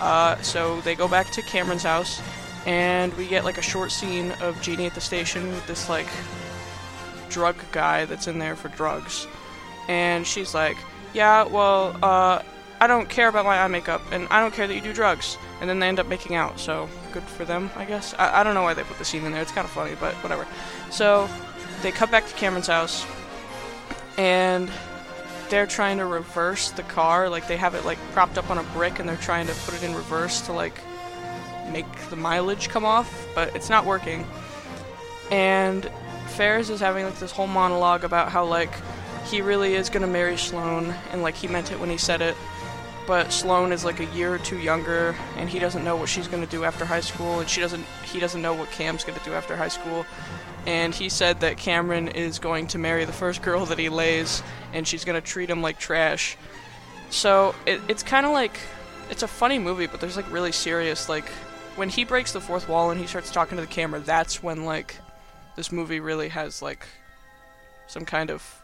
Uh, 0.00 0.36
so 0.42 0.80
they 0.80 0.94
go 0.94 1.06
back 1.06 1.30
to 1.30 1.42
Cameron's 1.42 1.84
house 1.84 2.20
and 2.68 3.14
we 3.14 3.26
get 3.26 3.46
like 3.46 3.56
a 3.56 3.62
short 3.62 3.90
scene 3.90 4.30
of 4.42 4.60
Jeannie 4.60 4.84
at 4.84 4.94
the 4.94 5.00
station 5.00 5.48
with 5.48 5.66
this 5.66 5.88
like 5.88 6.06
drug 7.30 7.56
guy 7.72 8.04
that's 8.04 8.28
in 8.28 8.38
there 8.38 8.54
for 8.54 8.68
drugs. 8.68 9.26
And 9.88 10.26
she's 10.26 10.54
like, 10.54 10.76
Yeah, 11.14 11.44
well, 11.44 11.96
uh, 12.02 12.42
I 12.78 12.86
don't 12.86 13.08
care 13.08 13.28
about 13.28 13.46
my 13.46 13.58
eye 13.58 13.68
makeup, 13.68 14.02
and 14.12 14.28
I 14.30 14.40
don't 14.40 14.52
care 14.52 14.66
that 14.66 14.74
you 14.74 14.82
do 14.82 14.92
drugs. 14.92 15.38
And 15.60 15.68
then 15.68 15.78
they 15.80 15.88
end 15.88 15.98
up 15.98 16.08
making 16.08 16.36
out, 16.36 16.60
so 16.60 16.88
good 17.10 17.22
for 17.22 17.46
them, 17.46 17.70
I 17.74 17.86
guess. 17.86 18.14
I, 18.18 18.40
I 18.40 18.42
don't 18.44 18.54
know 18.54 18.62
why 18.62 18.74
they 18.74 18.84
put 18.84 18.98
the 18.98 19.04
scene 19.04 19.24
in 19.24 19.32
there, 19.32 19.42
it's 19.42 19.50
kind 19.50 19.64
of 19.64 19.70
funny, 19.70 19.96
but 19.98 20.14
whatever. 20.16 20.46
So 20.90 21.28
they 21.82 21.90
cut 21.90 22.10
back 22.10 22.26
to 22.26 22.34
Cameron's 22.34 22.68
house, 22.68 23.04
and 24.18 24.70
they're 25.48 25.66
trying 25.66 25.98
to 25.98 26.06
reverse 26.06 26.70
the 26.70 26.84
car. 26.84 27.28
Like, 27.28 27.48
they 27.48 27.56
have 27.56 27.74
it, 27.74 27.84
like, 27.84 27.98
propped 28.12 28.38
up 28.38 28.50
on 28.50 28.58
a 28.58 28.62
brick, 28.74 29.00
and 29.00 29.08
they're 29.08 29.16
trying 29.16 29.46
to 29.48 29.54
put 29.64 29.74
it 29.74 29.82
in 29.82 29.94
reverse 29.94 30.42
to, 30.42 30.52
like, 30.52 30.78
make 31.72 31.86
the 32.10 32.16
mileage 32.16 32.68
come 32.68 32.84
off, 32.84 33.26
but 33.34 33.54
it's 33.56 33.68
not 33.68 33.84
working. 33.84 34.26
And 35.30 35.90
Ferris 36.28 36.70
is 36.70 36.80
having 36.80 37.04
like 37.04 37.18
this 37.18 37.32
whole 37.32 37.46
monologue 37.46 38.04
about 38.04 38.30
how 38.30 38.44
like 38.44 38.72
he 39.26 39.42
really 39.42 39.74
is 39.74 39.90
gonna 39.90 40.06
marry 40.06 40.36
Sloane 40.36 40.94
and 41.12 41.22
like 41.22 41.34
he 41.34 41.48
meant 41.48 41.70
it 41.72 41.78
when 41.80 41.90
he 41.90 41.98
said 41.98 42.22
it. 42.22 42.36
but 43.08 43.32
Sloane 43.32 43.72
is 43.72 43.86
like 43.86 44.00
a 44.00 44.04
year 44.14 44.34
or 44.34 44.38
two 44.38 44.58
younger, 44.58 45.16
and 45.38 45.48
he 45.48 45.58
doesn't 45.58 45.82
know 45.82 45.96
what 45.96 46.10
she's 46.10 46.28
gonna 46.28 46.46
do 46.46 46.64
after 46.64 46.84
high 46.84 47.00
school, 47.00 47.40
and 47.40 47.48
she 47.48 47.58
doesn't. 47.58 47.84
He 48.04 48.20
doesn't 48.20 48.42
know 48.42 48.52
what 48.52 48.70
Cam's 48.70 49.02
gonna 49.02 49.18
do 49.24 49.32
after 49.32 49.56
high 49.56 49.68
school, 49.68 50.04
and 50.66 50.94
he 50.94 51.08
said 51.08 51.40
that 51.40 51.56
Cameron 51.56 52.08
is 52.08 52.38
going 52.38 52.66
to 52.68 52.78
marry 52.78 53.06
the 53.06 53.12
first 53.12 53.40
girl 53.40 53.64
that 53.64 53.78
he 53.78 53.88
lays, 53.88 54.42
and 54.74 54.86
she's 54.86 55.06
gonna 55.06 55.22
treat 55.22 55.48
him 55.48 55.62
like 55.62 55.78
trash. 55.78 56.36
So 57.08 57.54
it, 57.64 57.80
it's 57.88 58.02
kind 58.02 58.26
of 58.26 58.32
like 58.32 58.60
it's 59.08 59.22
a 59.22 59.28
funny 59.28 59.58
movie, 59.58 59.86
but 59.86 60.00
there's 60.00 60.16
like 60.16 60.30
really 60.30 60.52
serious 60.52 61.08
like 61.08 61.30
when 61.78 61.88
he 61.88 62.04
breaks 62.04 62.32
the 62.32 62.40
fourth 62.40 62.68
wall 62.68 62.90
and 62.90 63.00
he 63.00 63.06
starts 63.06 63.30
talking 63.30 63.56
to 63.56 63.62
the 63.62 63.68
camera. 63.68 64.00
That's 64.00 64.42
when 64.42 64.64
like 64.64 64.96
this 65.56 65.70
movie 65.70 66.00
really 66.00 66.28
has 66.28 66.60
like 66.60 66.86
some 67.86 68.04
kind 68.04 68.30
of 68.30 68.60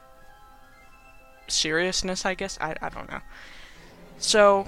seriousness, 1.47 2.27
I 2.27 2.35
guess. 2.35 2.59
I, 2.61 2.75
I 2.83 2.89
don't 2.89 3.11
know. 3.11 3.21
So, 4.19 4.67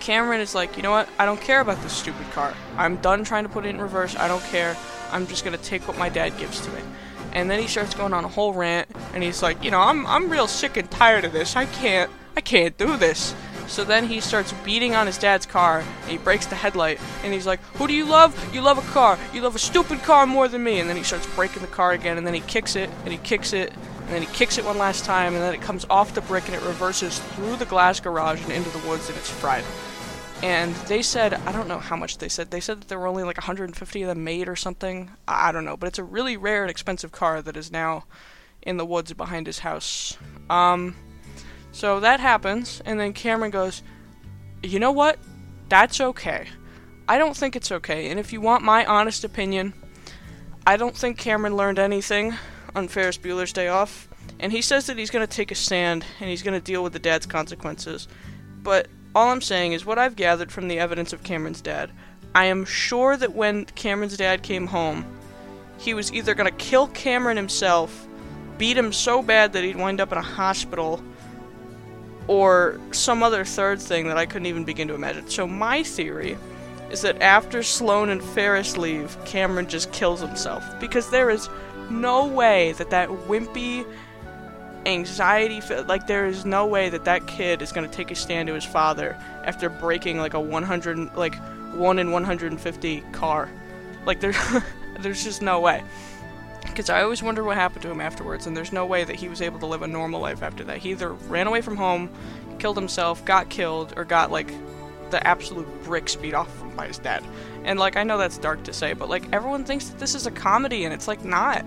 Cameron 0.00 0.40
is 0.40 0.54
like, 0.54 0.76
you 0.76 0.82
know 0.82 0.90
what? 0.90 1.08
I 1.18 1.26
don't 1.26 1.40
care 1.40 1.60
about 1.60 1.82
this 1.82 1.92
stupid 1.92 2.30
car. 2.30 2.54
I'm 2.76 2.96
done 2.96 3.24
trying 3.24 3.44
to 3.44 3.50
put 3.50 3.66
it 3.66 3.68
in 3.68 3.80
reverse. 3.80 4.16
I 4.16 4.26
don't 4.26 4.42
care. 4.44 4.76
I'm 5.10 5.26
just 5.26 5.44
gonna 5.44 5.58
take 5.58 5.86
what 5.86 5.98
my 5.98 6.08
dad 6.08 6.38
gives 6.38 6.60
to 6.62 6.70
me. 6.70 6.80
And 7.32 7.50
then 7.50 7.60
he 7.60 7.68
starts 7.68 7.94
going 7.94 8.14
on 8.14 8.24
a 8.24 8.28
whole 8.28 8.54
rant, 8.54 8.88
and 9.12 9.22
he's 9.22 9.42
like, 9.42 9.62
you 9.62 9.70
know, 9.70 9.80
I'm 9.80 10.06
I'm 10.06 10.30
real 10.30 10.46
sick 10.46 10.78
and 10.78 10.90
tired 10.90 11.24
of 11.26 11.32
this. 11.32 11.56
I 11.56 11.66
can't 11.66 12.10
I 12.36 12.40
can't 12.40 12.76
do 12.78 12.96
this. 12.96 13.34
So 13.68 13.84
then 13.84 14.06
he 14.06 14.20
starts 14.20 14.52
beating 14.64 14.94
on 14.94 15.06
his 15.06 15.18
dad's 15.18 15.46
car, 15.46 15.80
and 15.80 16.10
he 16.10 16.16
breaks 16.18 16.46
the 16.46 16.54
headlight, 16.54 16.98
and 17.22 17.32
he's 17.32 17.46
like, 17.46 17.60
Who 17.74 17.86
do 17.86 17.92
you 17.92 18.06
love? 18.06 18.54
You 18.54 18.62
love 18.62 18.78
a 18.78 18.92
car. 18.92 19.18
You 19.32 19.42
love 19.42 19.54
a 19.54 19.60
stupid 19.60 20.02
car 20.02 20.26
more 20.26 20.48
than 20.48 20.64
me. 20.64 20.80
And 20.80 20.88
then 20.88 20.96
he 20.96 21.02
starts 21.02 21.26
breaking 21.34 21.62
the 21.62 21.68
car 21.68 21.92
again, 21.92 22.18
and 22.18 22.26
then 22.26 22.34
he 22.34 22.40
kicks 22.40 22.76
it, 22.76 22.90
and 23.04 23.12
he 23.12 23.18
kicks 23.18 23.52
it, 23.52 23.72
and 23.72 24.08
then 24.08 24.22
he 24.22 24.28
kicks 24.28 24.58
it 24.58 24.64
one 24.64 24.78
last 24.78 25.04
time, 25.04 25.34
and 25.34 25.42
then 25.42 25.54
it 25.54 25.60
comes 25.60 25.84
off 25.90 26.14
the 26.14 26.22
brick, 26.22 26.46
and 26.46 26.54
it 26.54 26.62
reverses 26.62 27.18
through 27.18 27.56
the 27.56 27.66
glass 27.66 28.00
garage 28.00 28.42
and 28.42 28.52
into 28.52 28.70
the 28.70 28.88
woods, 28.88 29.08
and 29.08 29.18
it's 29.18 29.30
fried. 29.30 29.64
And 30.42 30.74
they 30.86 31.02
said, 31.02 31.34
I 31.34 31.52
don't 31.52 31.68
know 31.68 31.80
how 31.80 31.96
much 31.96 32.18
they 32.18 32.28
said. 32.28 32.50
They 32.50 32.60
said 32.60 32.80
that 32.80 32.88
there 32.88 32.98
were 32.98 33.08
only 33.08 33.24
like 33.24 33.36
150 33.36 34.02
of 34.02 34.08
them 34.08 34.24
made 34.24 34.48
or 34.48 34.54
something. 34.54 35.10
I 35.26 35.50
don't 35.50 35.64
know, 35.64 35.76
but 35.76 35.88
it's 35.88 35.98
a 35.98 36.04
really 36.04 36.36
rare 36.36 36.62
and 36.62 36.70
expensive 36.70 37.10
car 37.10 37.42
that 37.42 37.56
is 37.56 37.72
now 37.72 38.04
in 38.62 38.76
the 38.76 38.86
woods 38.86 39.12
behind 39.12 39.46
his 39.46 39.58
house. 39.60 40.16
Um, 40.48 40.94
so 41.78 42.00
that 42.00 42.18
happens, 42.18 42.82
and 42.84 42.98
then 42.98 43.12
Cameron 43.12 43.52
goes, 43.52 43.84
You 44.64 44.80
know 44.80 44.90
what? 44.90 45.16
That's 45.68 46.00
okay. 46.00 46.48
I 47.08 47.18
don't 47.18 47.36
think 47.36 47.54
it's 47.54 47.70
okay, 47.70 48.10
and 48.10 48.18
if 48.18 48.32
you 48.32 48.40
want 48.40 48.64
my 48.64 48.84
honest 48.84 49.22
opinion, 49.22 49.74
I 50.66 50.76
don't 50.76 50.96
think 50.96 51.18
Cameron 51.18 51.54
learned 51.54 51.78
anything 51.78 52.34
on 52.74 52.88
Ferris 52.88 53.16
Bueller's 53.16 53.52
Day 53.52 53.68
Off, 53.68 54.08
and 54.40 54.50
he 54.50 54.60
says 54.60 54.86
that 54.86 54.98
he's 54.98 55.10
going 55.10 55.24
to 55.24 55.32
take 55.32 55.52
a 55.52 55.54
stand 55.54 56.04
and 56.18 56.28
he's 56.28 56.42
going 56.42 56.58
to 56.58 56.64
deal 56.64 56.82
with 56.82 56.94
the 56.94 56.98
dad's 56.98 57.26
consequences. 57.26 58.08
But 58.64 58.88
all 59.14 59.30
I'm 59.30 59.40
saying 59.40 59.72
is 59.72 59.86
what 59.86 60.00
I've 60.00 60.16
gathered 60.16 60.50
from 60.50 60.66
the 60.66 60.80
evidence 60.80 61.12
of 61.12 61.22
Cameron's 61.22 61.60
dad. 61.60 61.92
I 62.34 62.46
am 62.46 62.64
sure 62.64 63.16
that 63.16 63.36
when 63.36 63.66
Cameron's 63.66 64.16
dad 64.16 64.42
came 64.42 64.66
home, 64.66 65.06
he 65.78 65.94
was 65.94 66.12
either 66.12 66.34
going 66.34 66.50
to 66.50 66.64
kill 66.64 66.88
Cameron 66.88 67.36
himself, 67.36 68.08
beat 68.58 68.76
him 68.76 68.92
so 68.92 69.22
bad 69.22 69.52
that 69.52 69.62
he'd 69.62 69.76
wind 69.76 70.00
up 70.00 70.10
in 70.10 70.18
a 70.18 70.22
hospital, 70.22 71.00
or 72.28 72.78
some 72.92 73.22
other 73.22 73.44
third 73.44 73.80
thing 73.80 74.06
that 74.06 74.18
I 74.18 74.26
couldn't 74.26 74.46
even 74.46 74.64
begin 74.64 74.86
to 74.88 74.94
imagine. 74.94 75.28
So 75.28 75.46
my 75.46 75.82
theory 75.82 76.36
is 76.90 77.02
that 77.02 77.20
after 77.22 77.62
Sloane 77.62 78.10
and 78.10 78.22
Ferris 78.22 78.76
leave, 78.76 79.16
Cameron 79.24 79.66
just 79.66 79.92
kills 79.92 80.20
himself. 80.20 80.64
Because 80.78 81.10
there 81.10 81.30
is 81.30 81.48
no 81.90 82.26
way 82.26 82.72
that 82.72 82.90
that 82.90 83.08
wimpy 83.08 83.86
anxiety 84.86 85.60
like 85.86 86.06
there 86.06 86.26
is 86.26 86.46
no 86.46 86.64
way 86.64 86.88
that 86.88 87.04
that 87.04 87.26
kid 87.26 87.60
is 87.60 87.72
going 87.72 87.88
to 87.88 87.94
take 87.94 88.10
a 88.10 88.14
stand 88.14 88.46
to 88.46 88.54
his 88.54 88.64
father 88.64 89.18
after 89.44 89.68
breaking 89.68 90.18
like 90.18 90.34
a 90.34 90.40
100 90.40 91.14
like 91.16 91.34
1 91.74 91.98
in 91.98 92.10
150 92.10 93.00
car. 93.12 93.50
Like 94.06 94.20
there's 94.20 94.36
there's 95.00 95.24
just 95.24 95.42
no 95.42 95.60
way 95.60 95.82
because 96.78 96.90
I 96.90 97.02
always 97.02 97.24
wonder 97.24 97.42
what 97.42 97.56
happened 97.56 97.82
to 97.82 97.90
him 97.90 98.00
afterwards, 98.00 98.46
and 98.46 98.56
there's 98.56 98.70
no 98.70 98.86
way 98.86 99.02
that 99.02 99.16
he 99.16 99.28
was 99.28 99.42
able 99.42 99.58
to 99.58 99.66
live 99.66 99.82
a 99.82 99.88
normal 99.88 100.20
life 100.20 100.44
after 100.44 100.62
that. 100.62 100.78
He 100.78 100.92
either 100.92 101.12
ran 101.12 101.48
away 101.48 101.60
from 101.60 101.76
home, 101.76 102.08
killed 102.60 102.76
himself, 102.76 103.24
got 103.24 103.48
killed, 103.48 103.94
or 103.96 104.04
got 104.04 104.30
like 104.30 104.52
the 105.10 105.26
absolute 105.26 105.66
bricks 105.82 106.14
beat 106.14 106.34
off 106.34 106.48
by 106.76 106.86
his 106.86 106.98
dad. 106.98 107.24
And 107.64 107.80
like 107.80 107.96
I 107.96 108.04
know 108.04 108.16
that's 108.16 108.38
dark 108.38 108.62
to 108.62 108.72
say, 108.72 108.92
but 108.92 109.08
like 109.08 109.24
everyone 109.32 109.64
thinks 109.64 109.88
that 109.88 109.98
this 109.98 110.14
is 110.14 110.28
a 110.28 110.30
comedy, 110.30 110.84
and 110.84 110.94
it's 110.94 111.08
like 111.08 111.24
not. 111.24 111.66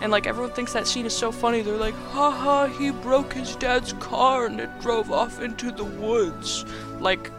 And 0.00 0.10
like 0.10 0.26
everyone 0.26 0.52
thinks 0.54 0.72
that 0.72 0.86
scene 0.86 1.04
is 1.04 1.14
so 1.14 1.30
funny. 1.30 1.60
They're 1.60 1.76
like, 1.76 1.92
haha, 1.92 2.68
he 2.68 2.92
broke 2.92 3.34
his 3.34 3.54
dad's 3.56 3.92
car 3.94 4.46
and 4.46 4.58
it 4.58 4.70
drove 4.80 5.12
off 5.12 5.42
into 5.42 5.70
the 5.70 5.84
woods. 5.84 6.64
Like, 6.98 7.30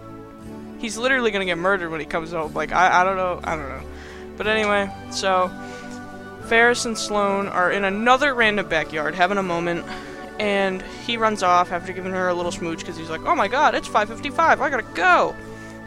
he's 0.78 1.00
literally 1.00 1.32
gonna 1.32 1.46
get 1.46 1.58
murdered 1.58 1.90
when 1.90 2.00
he 2.00 2.06
comes 2.06 2.30
home. 2.30 2.54
Like, 2.54 2.72
I, 2.72 3.02
I 3.02 3.04
don't 3.04 3.18
know, 3.18 3.40
I 3.44 3.56
don't 3.56 3.70
know. 3.70 3.82
But 4.38 4.46
anyway, 4.46 4.94
so 5.10 5.52
Ferris 6.48 6.86
and 6.86 6.98
Sloane 6.98 7.48
are 7.48 7.72
in 7.72 7.84
another 7.84 8.34
random 8.34 8.68
backyard 8.68 9.16
having 9.16 9.38
a 9.38 9.44
moment, 9.44 9.86
and 10.40 10.82
he 11.06 11.18
runs 11.18 11.44
off 11.44 11.72
after 11.72 11.94
giving 11.94 12.12
her 12.12 12.30
a 12.30 12.34
little 12.34 12.52
smooch 12.52 12.80
because 12.80 12.98
he's 12.98 13.10
like, 13.10 13.26
"Oh 13.26 13.36
my 13.36 13.48
God, 13.48 13.76
it's 13.76 13.88
5:55. 13.88 14.62
I 14.62 14.70
gotta 14.70 14.84
go." 14.94 15.36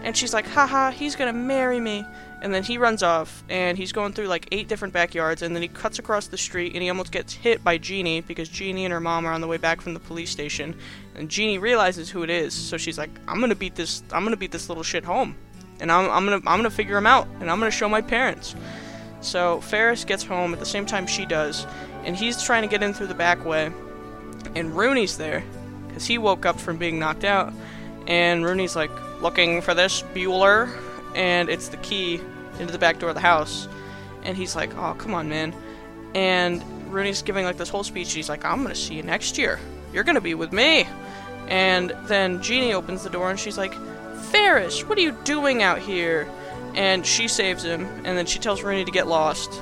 And 0.02 0.16
she's 0.16 0.32
like, 0.32 0.46
"Haha, 0.46 0.90
he's 0.90 1.16
gonna 1.16 1.32
marry 1.32 1.80
me." 1.80 2.06
And 2.40 2.52
then 2.52 2.62
he 2.62 2.76
runs 2.76 3.02
off, 3.02 3.42
and 3.48 3.78
he's 3.78 3.90
going 3.90 4.12
through 4.12 4.26
like 4.26 4.46
eight 4.52 4.68
different 4.68 4.92
backyards, 4.92 5.40
and 5.40 5.56
then 5.56 5.62
he 5.62 5.68
cuts 5.68 5.98
across 5.98 6.26
the 6.26 6.36
street, 6.36 6.74
and 6.74 6.82
he 6.82 6.90
almost 6.90 7.10
gets 7.10 7.32
hit 7.32 7.64
by 7.64 7.78
Jeannie 7.78 8.20
because 8.20 8.50
Jeannie 8.50 8.84
and 8.84 8.92
her 8.92 9.00
mom 9.00 9.26
are 9.26 9.32
on 9.32 9.40
the 9.40 9.46
way 9.46 9.56
back 9.56 9.80
from 9.80 9.94
the 9.94 10.00
police 10.00 10.30
station, 10.30 10.74
and 11.14 11.30
Jeannie 11.30 11.58
realizes 11.58 12.10
who 12.10 12.22
it 12.22 12.28
is, 12.30 12.52
so 12.52 12.76
she's 12.76 12.98
like, 12.98 13.10
"I'm 13.26 13.40
gonna 13.40 13.54
beat 13.54 13.76
this. 13.76 14.02
I'm 14.12 14.24
gonna 14.24 14.36
beat 14.36 14.52
this 14.52 14.68
little 14.68 14.84
shit 14.84 15.04
home, 15.04 15.36
and 15.80 15.90
I'm, 15.90 16.10
I'm 16.10 16.24
gonna 16.26 16.42
I'm 16.46 16.58
gonna 16.58 16.70
figure 16.70 16.98
him 16.98 17.06
out, 17.06 17.26
and 17.40 17.50
I'm 17.50 17.58
gonna 17.58 17.70
show 17.70 17.88
my 17.88 18.02
parents." 18.02 18.54
So 19.24 19.62
Ferris 19.62 20.04
gets 20.04 20.22
home 20.22 20.52
at 20.52 20.60
the 20.60 20.66
same 20.66 20.84
time 20.84 21.06
she 21.06 21.24
does, 21.24 21.66
and 22.04 22.14
he's 22.14 22.42
trying 22.42 22.60
to 22.60 22.68
get 22.68 22.82
in 22.82 22.92
through 22.92 23.06
the 23.06 23.14
back 23.14 23.42
way, 23.44 23.72
and 24.54 24.76
Rooney's 24.76 25.16
there 25.16 25.42
because 25.88 26.04
he 26.04 26.18
woke 26.18 26.44
up 26.44 26.60
from 26.60 26.76
being 26.76 26.98
knocked 26.98 27.24
out, 27.24 27.50
and 28.06 28.44
Rooney's 28.44 28.76
like 28.76 28.90
looking 29.22 29.62
for 29.62 29.72
this 29.72 30.02
Bueller, 30.14 30.70
and 31.14 31.48
it's 31.48 31.68
the 31.68 31.78
key 31.78 32.20
into 32.58 32.70
the 32.70 32.78
back 32.78 32.98
door 32.98 33.08
of 33.08 33.14
the 33.14 33.22
house, 33.22 33.66
and 34.24 34.36
he's 34.36 34.54
like, 34.54 34.76
"Oh, 34.76 34.94
come 34.98 35.14
on, 35.14 35.30
man," 35.30 35.54
and 36.14 36.62
Rooney's 36.92 37.22
giving 37.22 37.46
like 37.46 37.56
this 37.56 37.70
whole 37.70 37.82
speech. 37.82 38.12
He's 38.12 38.28
like, 38.28 38.44
"I'm 38.44 38.62
gonna 38.62 38.74
see 38.74 38.94
you 38.94 39.02
next 39.02 39.38
year. 39.38 39.58
You're 39.94 40.04
gonna 40.04 40.20
be 40.20 40.34
with 40.34 40.52
me," 40.52 40.86
and 41.48 41.96
then 42.02 42.42
Jeannie 42.42 42.74
opens 42.74 43.02
the 43.02 43.10
door 43.10 43.30
and 43.30 43.40
she's 43.40 43.56
like, 43.56 43.74
"Ferris, 44.30 44.86
what 44.86 44.98
are 44.98 45.00
you 45.00 45.12
doing 45.24 45.62
out 45.62 45.78
here?" 45.78 46.28
And 46.74 47.06
she 47.06 47.28
saves 47.28 47.62
him, 47.62 47.82
and 48.04 48.16
then 48.18 48.26
she 48.26 48.38
tells 48.38 48.62
Rooney 48.62 48.84
to 48.84 48.90
get 48.90 49.06
lost. 49.06 49.60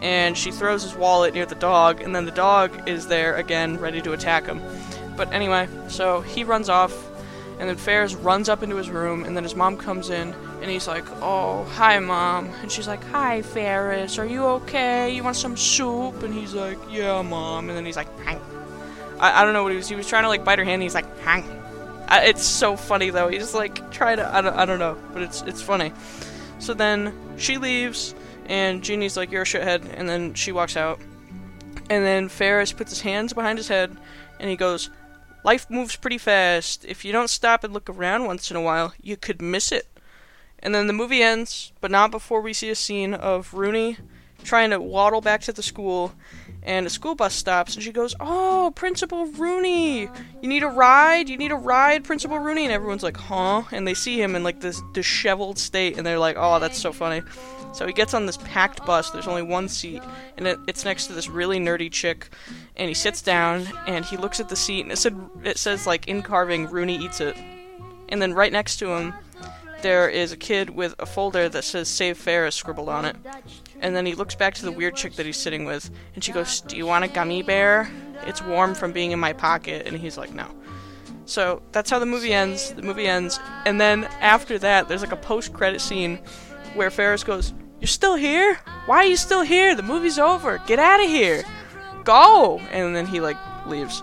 And 0.00 0.36
she 0.36 0.50
throws 0.50 0.82
his 0.82 0.94
wallet 0.94 1.34
near 1.34 1.46
the 1.46 1.54
dog, 1.54 2.00
and 2.00 2.14
then 2.14 2.24
the 2.24 2.30
dog 2.30 2.88
is 2.88 3.06
there 3.06 3.36
again, 3.36 3.76
ready 3.76 4.00
to 4.02 4.12
attack 4.12 4.46
him. 4.46 4.62
But 5.16 5.32
anyway, 5.32 5.68
so 5.88 6.22
he 6.22 6.44
runs 6.44 6.70
off, 6.70 6.92
and 7.58 7.68
then 7.68 7.76
Ferris 7.76 8.14
runs 8.14 8.48
up 8.48 8.62
into 8.62 8.76
his 8.76 8.88
room, 8.88 9.24
and 9.24 9.36
then 9.36 9.44
his 9.44 9.54
mom 9.54 9.76
comes 9.76 10.08
in, 10.08 10.34
and 10.62 10.70
he's 10.70 10.88
like, 10.88 11.04
Oh, 11.20 11.64
hi, 11.64 11.98
mom. 11.98 12.46
And 12.62 12.72
she's 12.72 12.88
like, 12.88 13.04
Hi, 13.08 13.42
Ferris, 13.42 14.18
are 14.18 14.24
you 14.24 14.44
okay? 14.44 15.14
You 15.14 15.22
want 15.22 15.36
some 15.36 15.56
soup? 15.56 16.22
And 16.22 16.32
he's 16.32 16.54
like, 16.54 16.78
Yeah, 16.88 17.20
mom. 17.20 17.68
And 17.68 17.76
then 17.76 17.84
he's 17.84 17.96
like, 17.96 18.08
Hang. 18.20 18.40
I, 19.18 19.42
I 19.42 19.44
don't 19.44 19.52
know 19.52 19.62
what 19.62 19.72
he 19.72 19.76
was. 19.76 19.88
He 19.88 19.96
was 19.96 20.06
trying 20.06 20.22
to 20.22 20.28
like 20.28 20.44
bite 20.44 20.58
her 20.58 20.64
hand, 20.64 20.74
and 20.74 20.82
he's 20.82 20.94
like, 20.94 21.18
Hang. 21.18 21.44
I, 22.08 22.24
it's 22.24 22.44
so 22.44 22.76
funny 22.76 23.10
though. 23.10 23.28
He's 23.28 23.54
like 23.54 23.90
trying 23.92 24.16
to. 24.16 24.34
I 24.34 24.40
don't, 24.40 24.56
I 24.56 24.64
don't 24.64 24.80
know, 24.80 24.98
but 25.12 25.22
it's 25.22 25.42
it's 25.42 25.62
funny. 25.62 25.92
So 26.60 26.74
then 26.74 27.12
she 27.36 27.58
leaves, 27.58 28.14
and 28.46 28.82
Jeannie's 28.82 29.16
like, 29.16 29.32
You're 29.32 29.42
a 29.42 29.46
shithead, 29.46 29.92
and 29.96 30.08
then 30.08 30.34
she 30.34 30.52
walks 30.52 30.76
out. 30.76 31.00
And 31.88 32.04
then 32.04 32.28
Ferris 32.28 32.72
puts 32.72 32.90
his 32.90 33.00
hands 33.00 33.32
behind 33.32 33.58
his 33.58 33.68
head, 33.68 33.96
and 34.38 34.48
he 34.48 34.56
goes, 34.56 34.90
Life 35.42 35.68
moves 35.70 35.96
pretty 35.96 36.18
fast. 36.18 36.84
If 36.84 37.04
you 37.04 37.12
don't 37.12 37.30
stop 37.30 37.64
and 37.64 37.72
look 37.72 37.88
around 37.88 38.26
once 38.26 38.50
in 38.50 38.56
a 38.56 38.62
while, 38.62 38.92
you 39.02 39.16
could 39.16 39.40
miss 39.40 39.72
it. 39.72 39.88
And 40.58 40.74
then 40.74 40.86
the 40.86 40.92
movie 40.92 41.22
ends, 41.22 41.72
but 41.80 41.90
not 41.90 42.10
before 42.10 42.42
we 42.42 42.52
see 42.52 42.68
a 42.68 42.74
scene 42.74 43.14
of 43.14 43.54
Rooney 43.54 43.96
trying 44.44 44.70
to 44.70 44.80
waddle 44.80 45.20
back 45.20 45.40
to 45.42 45.52
the 45.52 45.62
school, 45.62 46.12
and 46.62 46.86
a 46.86 46.90
school 46.90 47.14
bus 47.14 47.34
stops, 47.34 47.74
and 47.74 47.82
she 47.82 47.92
goes, 47.92 48.14
"Oh, 48.20 48.72
Principal 48.74 49.26
Rooney, 49.26 50.02
you 50.42 50.48
need 50.48 50.62
a 50.62 50.68
ride? 50.68 51.28
You 51.28 51.36
need 51.36 51.52
a 51.52 51.56
ride, 51.56 52.04
Principal 52.04 52.38
Rooney?" 52.38 52.64
And 52.64 52.72
everyone's 52.72 53.02
like, 53.02 53.16
"Huh?" 53.16 53.62
And 53.72 53.86
they 53.86 53.94
see 53.94 54.20
him 54.20 54.36
in 54.36 54.42
like 54.42 54.60
this 54.60 54.82
disheveled 54.92 55.58
state, 55.58 55.96
and 55.96 56.06
they're 56.06 56.18
like, 56.18 56.36
"Oh, 56.38 56.58
that's 56.58 56.78
so 56.78 56.92
funny." 56.92 57.22
So 57.72 57.86
he 57.86 57.92
gets 57.92 58.14
on 58.14 58.26
this 58.26 58.36
packed 58.38 58.84
bus. 58.84 59.10
There's 59.10 59.28
only 59.28 59.42
one 59.42 59.68
seat, 59.68 60.02
and 60.36 60.46
it, 60.46 60.58
it's 60.66 60.84
next 60.84 61.06
to 61.06 61.12
this 61.12 61.28
really 61.28 61.60
nerdy 61.60 61.90
chick. 61.90 62.28
And 62.76 62.88
he 62.88 62.94
sits 62.94 63.22
down, 63.22 63.68
and 63.86 64.04
he 64.04 64.16
looks 64.16 64.40
at 64.40 64.48
the 64.48 64.56
seat, 64.56 64.82
and 64.82 64.92
it 64.92 64.98
said, 64.98 65.16
it 65.44 65.56
says 65.58 65.86
like 65.86 66.08
in 66.08 66.22
carving, 66.22 66.68
"Rooney 66.68 66.96
eats 66.96 67.20
it." 67.20 67.36
And 68.08 68.20
then 68.20 68.34
right 68.34 68.52
next 68.52 68.78
to 68.78 68.88
him, 68.88 69.14
there 69.82 70.08
is 70.08 70.32
a 70.32 70.36
kid 70.36 70.70
with 70.70 70.94
a 70.98 71.06
folder 71.06 71.48
that 71.48 71.64
says 71.64 71.88
"Save 71.88 72.18
Ferris" 72.18 72.54
scribbled 72.54 72.88
on 72.88 73.04
it. 73.04 73.16
And 73.80 73.94
then 73.96 74.06
he 74.06 74.14
looks 74.14 74.34
back 74.34 74.54
to 74.54 74.64
the 74.64 74.72
weird 74.72 74.96
chick 74.96 75.14
that 75.14 75.26
he's 75.26 75.36
sitting 75.36 75.64
with, 75.64 75.90
and 76.14 76.22
she 76.22 76.32
goes, 76.32 76.60
"Do 76.60 76.76
you 76.76 76.86
want 76.86 77.04
a 77.04 77.08
gummy 77.08 77.42
bear? 77.42 77.90
It's 78.26 78.42
warm 78.42 78.74
from 78.74 78.92
being 78.92 79.12
in 79.12 79.18
my 79.18 79.32
pocket." 79.32 79.86
And 79.86 79.96
he's 79.96 80.18
like, 80.18 80.32
"No." 80.32 80.46
So 81.24 81.62
that's 81.72 81.90
how 81.90 81.98
the 81.98 82.06
movie 82.06 82.32
ends. 82.32 82.72
The 82.72 82.82
movie 82.82 83.06
ends, 83.06 83.38
and 83.64 83.80
then 83.80 84.04
after 84.20 84.58
that, 84.58 84.88
there's 84.88 85.02
like 85.02 85.12
a 85.12 85.16
post-credit 85.16 85.80
scene 85.80 86.18
where 86.74 86.90
Ferris 86.90 87.24
goes, 87.24 87.52
"You're 87.80 87.88
still 87.88 88.16
here? 88.16 88.58
Why 88.86 88.98
are 88.98 89.06
you 89.06 89.16
still 89.16 89.42
here? 89.42 89.74
The 89.74 89.82
movie's 89.82 90.18
over. 90.18 90.58
Get 90.66 90.78
out 90.78 91.00
of 91.00 91.08
here. 91.08 91.44
Go!" 92.04 92.60
And 92.72 92.94
then 92.96 93.06
he 93.06 93.20
like 93.20 93.36
leaves. 93.66 94.02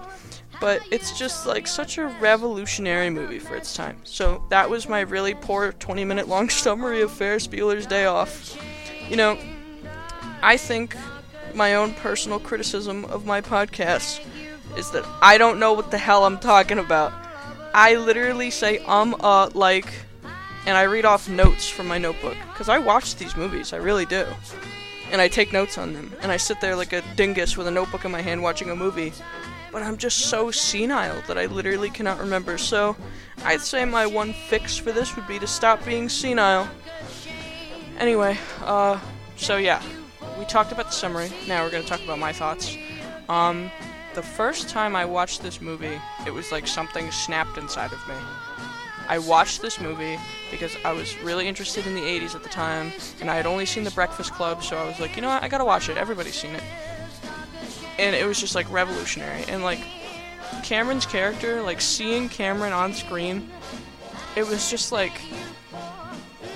But 0.60 0.82
it's 0.91 1.17
just 1.17 1.46
like 1.46 1.67
such 1.67 1.98
a 1.98 2.08
revolutionary 2.20 3.10
movie 3.10 3.39
for 3.39 3.56
its 3.56 3.76
time. 3.76 4.00
So 4.04 4.43
that 4.50 4.70
was 4.70 4.89
my 4.89 5.02
really 5.02 5.36
poor 5.36 5.74
20-minute 5.74 6.28
long 6.28 6.50
summary 6.63 7.02
of 7.02 7.12
Ferris 7.12 7.48
Bueller's 7.48 7.86
Day 7.86 8.06
Off. 8.06 8.58
You 9.10 9.17
know, 9.17 9.38
I 10.41 10.58
think 10.58 10.96
my 11.54 11.76
own 11.76 11.93
personal 11.96 12.39
criticism 12.39 13.06
of 13.06 13.26
my 13.26 13.41
podcast 13.41 14.22
is 14.78 14.91
that 14.91 15.06
I 15.22 15.38
don't 15.38 15.60
know 15.60 15.74
what 15.74 15.91
the 15.91 15.98
hell 15.98 16.26
I'm 16.26 16.38
talking 16.38 16.78
about. 16.78 17.12
I 17.74 17.96
literally 17.96 18.52
say 18.52 18.80
um 18.80 19.15
uh 19.20 19.50
like 19.54 19.91
and 20.65 20.78
I 20.78 20.84
read 20.84 21.06
off 21.06 21.30
notes 21.30 21.67
from 21.70 21.88
my 21.88 21.98
notebook 21.98 22.38
cuz 22.54 22.70
I 22.70 22.78
watch 22.78 23.15
these 23.15 23.36
movies, 23.36 23.74
I 23.74 23.78
really 23.78 24.06
do. 24.06 24.26
And 25.12 25.22
I 25.22 25.28
take 25.28 25.54
notes 25.54 25.78
on 25.78 25.93
them 25.93 26.13
and 26.22 26.32
I 26.32 26.38
sit 26.38 26.62
there 26.62 26.76
like 26.76 26.93
a 26.93 27.02
dingus 27.15 27.58
with 27.58 27.67
a 27.67 27.72
notebook 27.72 28.06
in 28.06 28.12
my 28.12 28.22
hand 28.22 28.43
watching 28.43 28.70
a 28.70 28.76
movie. 28.76 29.13
But 29.78 29.86
I'm 29.86 29.98
just 29.98 30.22
so 30.22 30.50
senile 30.50 31.22
that 31.28 31.38
I 31.38 31.46
literally 31.46 31.92
cannot 31.92 32.18
remember. 32.18 32.58
So, 32.58 32.96
I'd 33.46 33.62
say 33.62 33.86
my 33.86 34.08
one 34.08 34.34
fix 34.34 34.76
for 34.76 34.92
this 34.92 35.16
would 35.16 35.28
be 35.28 35.38
to 35.38 35.46
stop 35.46 35.86
being 35.86 36.10
senile. 36.10 36.68
Anyway, 38.00 38.40
uh 38.63 39.00
so 39.36 39.58
yeah, 39.58 39.80
we 40.40 40.46
talked 40.46 40.72
about 40.72 40.88
the 40.88 40.94
summary. 40.94 41.32
Now 41.48 41.63
we're 41.63 41.70
going 41.70 41.84
to 41.84 41.88
talk 41.88 42.04
about 42.04 42.18
my 42.18 42.34
thoughts. 42.34 42.76
Um, 43.30 43.70
the 44.16 44.24
first 44.24 44.68
time 44.68 44.96
I 44.96 45.06
watched 45.06 45.44
this 45.44 45.62
movie, 45.62 46.02
it 46.26 46.34
was 46.34 46.52
like 46.52 46.66
something 46.66 47.12
snapped 47.12 47.60
inside 47.60 47.94
of 47.94 48.00
me. 48.08 48.16
I 49.08 49.20
watched 49.20 49.62
this 49.62 49.80
movie 49.80 50.18
because 50.50 50.76
I 50.84 50.92
was 50.92 51.16
really 51.20 51.48
interested 51.48 51.86
in 51.86 51.94
the 51.94 52.02
80s 52.02 52.34
at 52.34 52.42
the 52.42 52.50
time, 52.50 52.92
and 53.22 53.30
I 53.30 53.36
had 53.36 53.46
only 53.46 53.68
seen 53.68 53.84
The 53.84 53.92
Breakfast 53.92 54.34
Club, 54.34 54.63
so 54.63 54.76
I 54.76 54.88
was 54.88 55.00
like, 55.00 55.16
you 55.16 55.22
know 55.22 55.28
what, 55.28 55.44
I 55.44 55.48
gotta 55.48 55.66
watch 55.66 55.88
it. 55.88 55.98
Everybody's 55.98 56.34
seen 56.34 56.56
it. 56.56 56.63
And 58.00 58.16
it 58.16 58.26
was 58.26 58.40
just 58.40 58.56
like 58.56 58.72
revolutionary. 58.72 59.44
And 59.48 59.64
like, 59.64 59.80
Cameron's 60.64 61.06
character, 61.06 61.62
like 61.62 61.82
seeing 61.82 62.30
Cameron 62.30 62.74
on 62.74 62.94
screen, 62.94 63.50
it 64.36 64.48
was 64.48 64.70
just 64.70 64.92
like, 64.92 65.20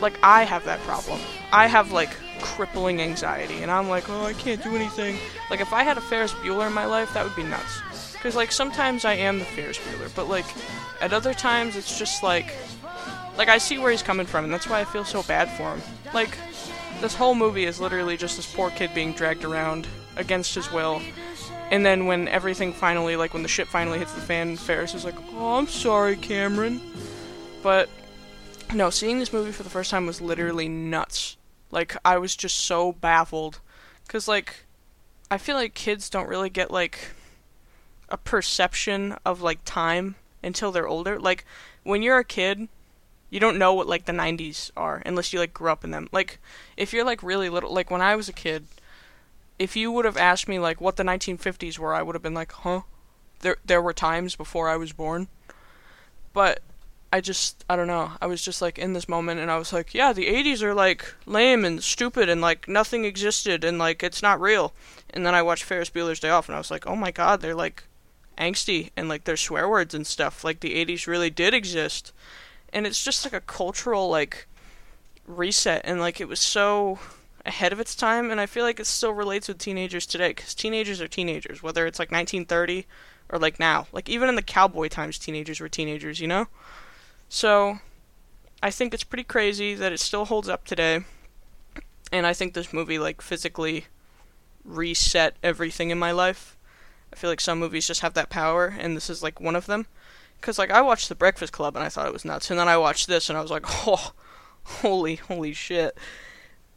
like 0.02 0.18
I 0.24 0.44
have 0.44 0.66
that 0.66 0.80
problem. 0.82 1.20
I 1.52 1.68
have 1.68 1.92
like 1.92 2.12
crippling 2.42 3.02
anxiety, 3.02 3.62
and 3.62 3.72
I'm 3.72 3.88
like, 3.88 4.10
oh, 4.10 4.26
I 4.26 4.34
can't 4.34 4.62
do 4.64 4.76
anything. 4.76 5.18
Like, 5.50 5.62
if 5.62 5.74
I 5.74 5.84
had 5.84 5.98
a 5.98 6.02
Ferris 6.02 6.34
Bueller 6.34 6.68
in 6.68 6.74
my 6.74 6.86
life, 6.86 7.14
that 7.14 7.24
would 7.24 7.36
be 7.36 7.44
nuts. 7.44 7.82
Because, 8.14 8.36
like, 8.36 8.52
sometimes 8.52 9.06
I 9.06 9.14
am 9.14 9.40
the 9.40 9.46
Ferris 9.46 9.78
Bueller, 9.78 10.14
but, 10.16 10.28
like, 10.28 10.46
at 11.02 11.14
other 11.14 11.34
times, 11.34 11.76
it's 11.76 11.98
just 11.98 12.24
like, 12.24 12.56
like, 13.38 13.48
I 13.48 13.58
see 13.58 13.78
where 13.78 13.92
he's 13.92 14.04
coming 14.04 14.26
from, 14.26 14.44
and 14.44 14.54
that's 14.54 14.68
why 14.68 14.80
I 14.80 14.86
feel 14.86 15.06
so 15.06 15.24
bad 15.24 15.50
for 15.52 15.76
him. 15.76 15.82
Like, 16.14 16.38
this 17.00 17.16
whole 17.16 17.36
movie 17.36 17.66
is 17.66 17.80
literally 17.80 18.18
just 18.18 18.38
this 18.38 18.52
poor 18.52 18.70
kid 18.72 18.92
being 18.94 19.14
dragged 19.14 19.44
around 19.44 19.88
against 20.18 20.54
his 20.56 20.72
will. 20.72 21.02
And 21.72 21.86
then 21.86 22.06
when 22.06 22.28
everything 22.28 22.74
finally, 22.74 23.16
like, 23.16 23.34
when 23.34 23.44
the 23.44 23.50
ship 23.50 23.68
finally 23.68 23.98
hits 23.98 24.14
the 24.14 24.22
fan, 24.22 24.58
Ferris 24.58 24.94
is 24.94 25.06
like, 25.06 25.16
oh, 25.34 25.56
I'm 25.58 25.68
sorry, 25.68 26.16
Cameron. 26.18 26.82
But, 27.64 27.90
no, 28.74 28.90
seeing 28.90 29.20
this 29.20 29.34
movie 29.34 29.52
for 29.52 29.64
the 29.64 29.70
first 29.70 29.90
time 29.90 30.06
was 30.06 30.22
literally 30.22 30.70
nuts. 30.70 31.38
Like 31.72 31.96
I 32.04 32.18
was 32.18 32.36
just 32.36 32.58
so 32.58 32.92
baffled 32.92 33.60
cuz 34.08 34.28
like 34.28 34.66
I 35.30 35.38
feel 35.38 35.56
like 35.56 35.74
kids 35.74 36.10
don't 36.10 36.28
really 36.28 36.50
get 36.50 36.70
like 36.70 37.14
a 38.10 38.18
perception 38.18 39.16
of 39.26 39.42
like 39.42 39.60
time 39.64 40.16
until 40.44 40.72
they're 40.72 40.88
older. 40.88 41.20
Like 41.20 41.46
when 41.84 42.02
you're 42.02 42.18
a 42.18 42.26
kid, 42.26 42.68
you 43.30 43.40
don't 43.40 43.58
know 43.58 43.74
what 43.74 43.88
like 43.88 44.06
the 44.06 44.12
90s 44.12 44.72
are 44.76 45.02
unless 45.06 45.32
you 45.32 45.40
like 45.40 45.54
grew 45.54 45.72
up 45.72 45.86
in 45.86 45.92
them. 45.92 46.10
Like 46.12 46.40
if 46.76 46.92
you're 46.92 47.06
like 47.06 47.24
really 47.24 47.50
little 47.50 47.74
like 47.74 47.90
when 47.90 48.02
I 48.02 48.16
was 48.18 48.28
a 48.28 48.34
kid, 48.34 48.66
if 49.62 49.76
you 49.76 49.92
would 49.92 50.06
have 50.06 50.18
asked 50.18 50.48
me 50.48 50.58
like 50.58 50.82
what 50.82 50.96
the 50.96 51.04
1950s 51.04 51.78
were, 51.78 51.94
I 51.94 52.02
would 52.02 52.16
have 52.16 52.24
been 52.24 52.34
like, 52.34 52.52
"Huh? 52.52 52.82
There 53.42 53.58
there 53.64 53.82
were 53.82 53.94
times 53.94 54.36
before 54.36 54.68
I 54.68 54.76
was 54.76 54.92
born." 54.92 55.28
But 56.34 56.62
I 57.14 57.22
just 57.22 57.64
I 57.70 57.76
don't 57.76 57.88
know. 57.88 58.14
I 58.20 58.26
was 58.26 58.42
just 58.42 58.60
like 58.60 58.80
in 58.80 58.94
this 58.94 59.08
moment 59.08 59.40
and 59.40 59.52
I 59.52 59.58
was 59.58 59.72
like, 59.72 59.94
yeah, 59.94 60.14
the 60.14 60.26
80s 60.26 60.64
are 60.64 60.74
like 60.74 61.14
lame 61.28 61.64
and 61.64 61.84
stupid 61.84 62.28
and 62.28 62.42
like 62.42 62.68
nothing 62.68 63.06
existed 63.06 63.64
and 63.64 63.78
like 63.78 64.02
it's 64.02 64.24
not 64.24 64.42
real. 64.42 64.74
And 65.12 65.26
then 65.26 65.36
I 65.36 65.44
watched 65.44 65.64
Ferris 65.64 65.92
Bueller's 65.92 66.20
Day 66.20 66.30
Off 66.30 66.50
and 66.50 66.56
I 66.56 66.60
was 66.60 66.72
like, 66.72 66.88
"Oh 66.88 66.96
my 66.96 67.12
god, 67.12 67.42
they're 67.42 67.54
like 67.54 67.84
angsty 68.40 68.90
and 68.98 69.08
like 69.08 69.26
there's 69.26 69.42
swear 69.42 69.70
words 69.70 69.94
and 69.94 70.08
stuff. 70.08 70.44
Like 70.44 70.62
the 70.62 70.76
80s 70.84 71.06
really 71.06 71.30
did 71.30 71.54
exist." 71.54 72.14
And 72.74 72.88
it's 72.88 73.04
just 73.04 73.26
like 73.26 73.34
a 73.34 73.42
cultural 73.42 74.10
like 74.10 74.48
reset 75.28 75.82
and 75.86 76.00
like 76.00 76.20
it 76.20 76.28
was 76.28 76.40
so 76.40 76.98
ahead 77.46 77.74
of 77.74 77.80
its 77.80 77.96
time 77.96 78.30
and 78.32 78.40
I 78.40 78.46
feel 78.46 78.64
like 78.64 78.80
it 78.80 78.86
still 78.86 79.14
relates 79.14 79.48
with 79.48 79.58
teenagers 79.58 80.06
today 80.06 80.34
cuz 80.34 80.54
teenagers 80.54 81.02
are 81.02 81.08
teenagers 81.08 81.64
whether 81.64 81.88
it's 81.88 82.00
like 82.00 82.12
1930 82.12 82.86
or 83.30 83.40
like 83.40 83.60
now. 83.60 83.88
Like 83.92 84.10
even 84.10 84.30
in 84.30 84.36
the 84.36 84.42
cowboy 84.42 84.88
times 84.88 85.18
teenagers 85.18 85.60
were 85.60 85.70
teenagers, 85.70 86.20
you 86.20 86.28
know? 86.28 86.48
So, 87.34 87.80
I 88.62 88.72
think 88.72 88.94
it's 88.94 89.06
pretty 89.06 89.24
crazy 89.24 89.74
that 89.74 89.94
it 89.94 90.02
still 90.02 90.26
holds 90.26 90.50
up 90.50 90.66
today. 90.66 91.06
And 92.12 92.28
I 92.28 92.34
think 92.34 92.54
this 92.54 92.74
movie, 92.74 93.00
like, 93.00 93.22
physically 93.22 93.86
reset 94.66 95.38
everything 95.42 95.92
in 95.92 95.98
my 95.98 96.12
life. 96.12 96.58
I 97.14 97.16
feel 97.16 97.30
like 97.30 97.40
some 97.40 97.58
movies 97.58 97.88
just 97.88 98.02
have 98.02 98.16
that 98.16 98.30
power, 98.30 98.76
and 98.78 98.98
this 98.98 99.10
is, 99.10 99.24
like, 99.24 99.40
one 99.40 99.56
of 99.56 99.66
them. 99.66 99.88
Because, 100.42 100.60
like, 100.60 100.72
I 100.72 100.82
watched 100.82 101.08
The 101.08 101.16
Breakfast 101.16 101.54
Club 101.54 101.78
and 101.78 101.86
I 101.86 101.90
thought 101.90 102.08
it 102.08 102.14
was 102.14 102.26
nuts. 102.26 102.50
And 102.50 102.60
then 102.60 102.68
I 102.68 102.76
watched 102.76 103.08
this 103.08 103.30
and 103.30 103.38
I 103.38 103.42
was 103.42 103.52
like, 103.52 103.64
oh, 103.88 104.12
holy, 104.64 105.16
holy 105.16 105.54
shit. 105.54 105.98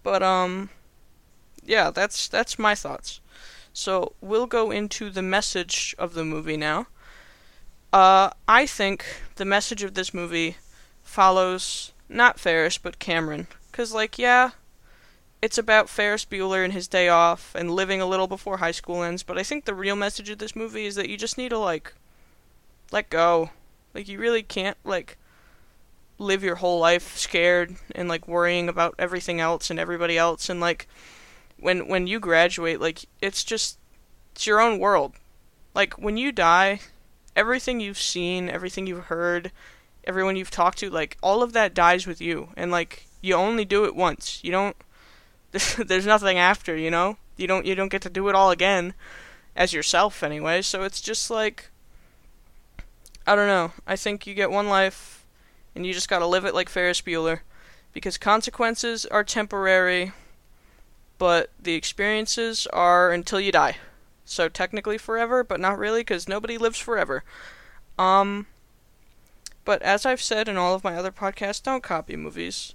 But, 0.04 0.22
um, 0.22 0.70
yeah, 1.64 1.90
that's, 1.90 2.28
that's 2.28 2.60
my 2.60 2.76
thoughts. 2.76 3.20
So, 3.72 4.12
we'll 4.20 4.46
go 4.46 4.70
into 4.70 5.10
the 5.10 5.22
message 5.22 5.96
of 5.98 6.14
the 6.14 6.24
movie 6.24 6.56
now. 6.56 6.86
Uh, 7.94 8.30
I 8.48 8.66
think 8.66 9.04
the 9.36 9.44
message 9.44 9.84
of 9.84 9.94
this 9.94 10.12
movie 10.12 10.56
follows 11.04 11.92
not 12.08 12.40
Ferris 12.40 12.76
but 12.76 12.98
Cameron, 12.98 13.46
cause 13.70 13.94
like 13.94 14.18
yeah, 14.18 14.50
it's 15.40 15.58
about 15.58 15.88
Ferris 15.88 16.24
Bueller 16.24 16.64
and 16.64 16.72
his 16.72 16.88
day 16.88 17.08
off 17.08 17.54
and 17.54 17.70
living 17.70 18.00
a 18.00 18.06
little 18.06 18.26
before 18.26 18.56
high 18.56 18.72
school 18.72 19.04
ends. 19.04 19.22
But 19.22 19.38
I 19.38 19.44
think 19.44 19.64
the 19.64 19.74
real 19.74 19.94
message 19.94 20.28
of 20.28 20.38
this 20.38 20.56
movie 20.56 20.86
is 20.86 20.96
that 20.96 21.08
you 21.08 21.16
just 21.16 21.38
need 21.38 21.50
to 21.50 21.58
like 21.58 21.94
let 22.90 23.10
go. 23.10 23.50
Like 23.94 24.08
you 24.08 24.18
really 24.18 24.42
can't 24.42 24.76
like 24.82 25.16
live 26.24 26.42
your 26.42 26.56
whole 26.56 26.78
life 26.78 27.16
scared 27.16 27.76
and 27.94 28.08
like 28.08 28.26
worrying 28.26 28.68
about 28.68 28.94
everything 28.98 29.40
else 29.40 29.70
and 29.70 29.78
everybody 29.78 30.18
else 30.18 30.48
and 30.48 30.60
like 30.60 30.88
when 31.58 31.88
when 31.88 32.06
you 32.06 32.18
graduate 32.18 32.80
like 32.80 33.04
it's 33.20 33.44
just 33.44 33.78
it's 34.34 34.46
your 34.46 34.60
own 34.60 34.78
world. 34.78 35.14
Like 35.74 35.94
when 35.94 36.16
you 36.16 36.32
die, 36.32 36.80
everything 37.36 37.80
you've 37.80 38.00
seen, 38.00 38.48
everything 38.48 38.86
you've 38.86 39.06
heard, 39.06 39.52
everyone 40.04 40.36
you've 40.36 40.50
talked 40.50 40.78
to, 40.78 40.90
like 40.90 41.16
all 41.22 41.42
of 41.42 41.52
that 41.52 41.74
dies 41.74 42.06
with 42.06 42.20
you, 42.20 42.48
and 42.56 42.70
like 42.70 43.06
you 43.20 43.34
only 43.34 43.64
do 43.64 43.84
it 43.84 43.94
once. 43.96 44.40
You 44.42 44.50
don't. 44.50 44.76
There's 45.52 46.06
nothing 46.06 46.36
after, 46.36 46.76
you 46.76 46.90
know. 46.90 47.16
You 47.36 47.46
don't. 47.46 47.64
You 47.64 47.74
don't 47.74 47.90
get 47.90 48.02
to 48.02 48.10
do 48.10 48.28
it 48.28 48.34
all 48.34 48.50
again, 48.50 48.94
as 49.54 49.72
yourself 49.72 50.22
anyway. 50.22 50.62
So 50.62 50.82
it's 50.82 51.00
just 51.00 51.30
like. 51.30 51.70
I 53.26 53.34
don't 53.34 53.46
know. 53.46 53.72
I 53.86 53.96
think 53.96 54.26
you 54.26 54.34
get 54.34 54.50
one 54.50 54.68
life, 54.68 55.23
and 55.74 55.86
you 55.86 55.92
just 55.92 56.08
gotta 56.08 56.26
live 56.26 56.44
it 56.44 56.54
like 56.54 56.68
Ferris 56.68 57.00
Bueller, 57.00 57.40
because 57.92 58.18
consequences 58.18 59.06
are 59.06 59.24
temporary, 59.24 60.12
but 61.18 61.50
the 61.60 61.74
experiences 61.74 62.66
are 62.72 63.12
until 63.12 63.40
you 63.40 63.52
die. 63.52 63.76
So 64.24 64.48
technically 64.48 64.98
forever, 64.98 65.44
but 65.44 65.60
not 65.60 65.78
really, 65.78 66.00
because 66.00 66.28
nobody 66.28 66.58
lives 66.58 66.78
forever. 66.78 67.22
Um, 67.98 68.46
but 69.64 69.82
as 69.82 70.04
I've 70.04 70.22
said 70.22 70.48
in 70.48 70.56
all 70.56 70.74
of 70.74 70.84
my 70.84 70.96
other 70.96 71.12
podcasts, 71.12 71.62
don't 71.62 71.82
copy 71.82 72.16
movies. 72.16 72.74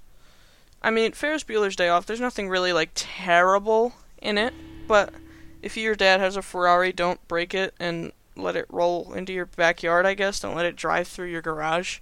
I 0.81 0.91
mean, 0.91 1.11
Ferris 1.11 1.43
Bueller's 1.43 1.75
Day 1.75 1.89
Off, 1.89 2.05
there's 2.05 2.21
nothing 2.21 2.49
really, 2.49 2.71
like, 2.71 2.91
terrible 2.95 3.93
in 4.21 4.37
it, 4.37 4.53
but 4.87 5.13
if 5.61 5.75
your 5.75 5.95
dad 5.95 6.19
has 6.21 6.37
a 6.37 6.41
Ferrari, 6.41 6.93
don't 6.93 7.27
break 7.27 7.53
it 7.53 7.73
and 7.79 8.13
let 8.35 8.55
it 8.55 8.65
roll 8.69 9.13
into 9.13 9.33
your 9.33 9.45
backyard, 9.45 10.05
I 10.05 10.13
guess. 10.13 10.39
Don't 10.39 10.55
let 10.55 10.65
it 10.65 10.77
drive 10.77 11.07
through 11.07 11.27
your 11.27 11.41
garage. 11.41 11.99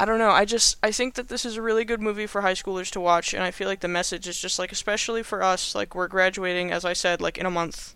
I 0.00 0.06
don't 0.06 0.18
know. 0.18 0.30
I 0.30 0.46
just 0.46 0.78
I 0.82 0.92
think 0.92 1.12
that 1.16 1.28
this 1.28 1.44
is 1.44 1.58
a 1.58 1.62
really 1.62 1.84
good 1.84 2.00
movie 2.00 2.26
for 2.26 2.40
high 2.40 2.54
schoolers 2.54 2.90
to 2.92 3.00
watch 3.00 3.34
and 3.34 3.42
I 3.42 3.50
feel 3.50 3.68
like 3.68 3.80
the 3.80 3.88
message 3.88 4.26
is 4.26 4.40
just 4.40 4.58
like 4.58 4.72
especially 4.72 5.22
for 5.22 5.42
us 5.42 5.74
like 5.74 5.94
we're 5.94 6.08
graduating 6.08 6.72
as 6.72 6.86
I 6.86 6.94
said 6.94 7.20
like 7.20 7.36
in 7.36 7.44
a 7.44 7.50
month 7.50 7.94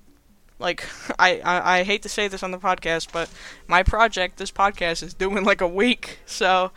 like 0.58 0.86
I, 1.18 1.40
I, 1.40 1.78
I 1.78 1.82
hate 1.82 2.02
to 2.02 2.10
say 2.10 2.28
this 2.28 2.42
on 2.42 2.50
the 2.50 2.58
podcast, 2.58 3.08
but 3.10 3.30
my 3.66 3.82
project, 3.82 4.36
this 4.36 4.50
podcast, 4.50 5.02
is 5.02 5.14
doing 5.14 5.44
like 5.44 5.62
a 5.62 5.66
week. 5.66 6.18
So 6.26 6.72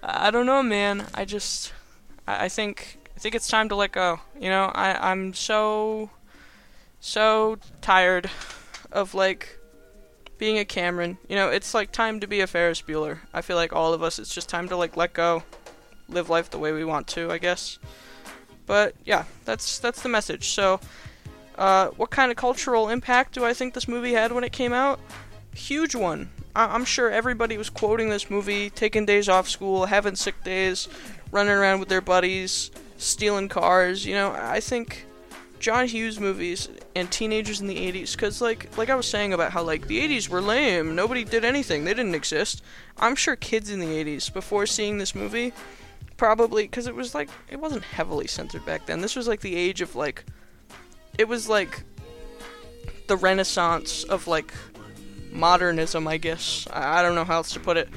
I 0.00 0.30
don't 0.30 0.46
know, 0.46 0.62
man. 0.62 1.06
I 1.12 1.24
just 1.24 1.72
I, 2.28 2.44
I 2.44 2.48
think 2.48 2.98
I 3.16 3.18
think 3.18 3.34
it's 3.34 3.48
time 3.48 3.68
to 3.68 3.74
let 3.74 3.90
go. 3.90 4.20
You 4.40 4.48
know, 4.48 4.70
I 4.76 5.10
I'm 5.10 5.34
so 5.34 6.10
so 7.00 7.58
tired 7.80 8.30
of 8.92 9.12
like 9.12 9.58
being 10.42 10.58
a 10.58 10.64
Cameron, 10.64 11.18
you 11.28 11.36
know, 11.36 11.50
it's 11.50 11.72
like 11.72 11.92
time 11.92 12.18
to 12.18 12.26
be 12.26 12.40
a 12.40 12.48
Ferris 12.48 12.82
Bueller. 12.82 13.18
I 13.32 13.42
feel 13.42 13.54
like 13.54 13.72
all 13.72 13.94
of 13.94 14.02
us, 14.02 14.18
it's 14.18 14.34
just 14.34 14.48
time 14.48 14.68
to 14.70 14.76
like 14.76 14.96
let 14.96 15.12
go, 15.12 15.44
live 16.08 16.30
life 16.30 16.50
the 16.50 16.58
way 16.58 16.72
we 16.72 16.84
want 16.84 17.06
to, 17.14 17.30
I 17.30 17.38
guess. 17.38 17.78
But 18.66 18.96
yeah, 19.04 19.22
that's 19.44 19.78
that's 19.78 20.02
the 20.02 20.08
message. 20.08 20.48
So, 20.48 20.80
uh, 21.56 21.90
what 21.90 22.10
kind 22.10 22.32
of 22.32 22.36
cultural 22.36 22.88
impact 22.88 23.34
do 23.34 23.44
I 23.44 23.54
think 23.54 23.72
this 23.72 23.86
movie 23.86 24.14
had 24.14 24.32
when 24.32 24.42
it 24.42 24.50
came 24.50 24.72
out? 24.72 24.98
Huge 25.54 25.94
one. 25.94 26.30
I- 26.56 26.74
I'm 26.74 26.86
sure 26.86 27.08
everybody 27.08 27.56
was 27.56 27.70
quoting 27.70 28.08
this 28.08 28.28
movie, 28.28 28.68
taking 28.68 29.06
days 29.06 29.28
off 29.28 29.48
school, 29.48 29.86
having 29.86 30.16
sick 30.16 30.42
days, 30.42 30.88
running 31.30 31.54
around 31.54 31.78
with 31.78 31.88
their 31.88 32.00
buddies, 32.00 32.72
stealing 32.98 33.48
cars. 33.48 34.04
You 34.04 34.14
know, 34.14 34.32
I 34.32 34.58
think 34.58 35.06
John 35.62 35.86
Hughes 35.86 36.18
movies 36.18 36.68
and 36.96 37.08
teenagers 37.08 37.60
in 37.60 37.68
the 37.68 37.76
80s 37.76 38.18
cuz 38.18 38.40
like 38.40 38.76
like 38.76 38.90
I 38.90 38.96
was 38.96 39.06
saying 39.06 39.32
about 39.32 39.52
how 39.52 39.62
like 39.62 39.86
the 39.86 40.00
80s 40.00 40.28
were 40.28 40.42
lame, 40.42 40.96
nobody 40.96 41.22
did 41.22 41.44
anything, 41.44 41.84
they 41.84 41.94
didn't 41.94 42.16
exist. 42.16 42.62
I'm 42.98 43.14
sure 43.14 43.36
kids 43.36 43.70
in 43.70 43.78
the 43.78 43.86
80s 43.86 44.32
before 44.32 44.66
seeing 44.66 44.98
this 44.98 45.14
movie 45.14 45.52
probably 46.16 46.66
cuz 46.66 46.88
it 46.88 46.96
was 46.96 47.14
like 47.14 47.30
it 47.48 47.60
wasn't 47.60 47.84
heavily 47.84 48.26
censored 48.26 48.66
back 48.66 48.86
then. 48.86 49.02
This 49.02 49.14
was 49.14 49.28
like 49.28 49.40
the 49.40 49.54
age 49.54 49.80
of 49.80 49.94
like 49.94 50.24
it 51.16 51.28
was 51.28 51.48
like 51.48 51.84
the 53.06 53.16
renaissance 53.16 54.02
of 54.02 54.26
like 54.26 54.52
modernism, 55.30 56.08
I 56.08 56.16
guess. 56.16 56.66
I, 56.72 56.98
I 56.98 57.02
don't 57.02 57.14
know 57.14 57.24
how 57.24 57.36
else 57.36 57.52
to 57.52 57.60
put 57.60 57.76
it. 57.76 57.88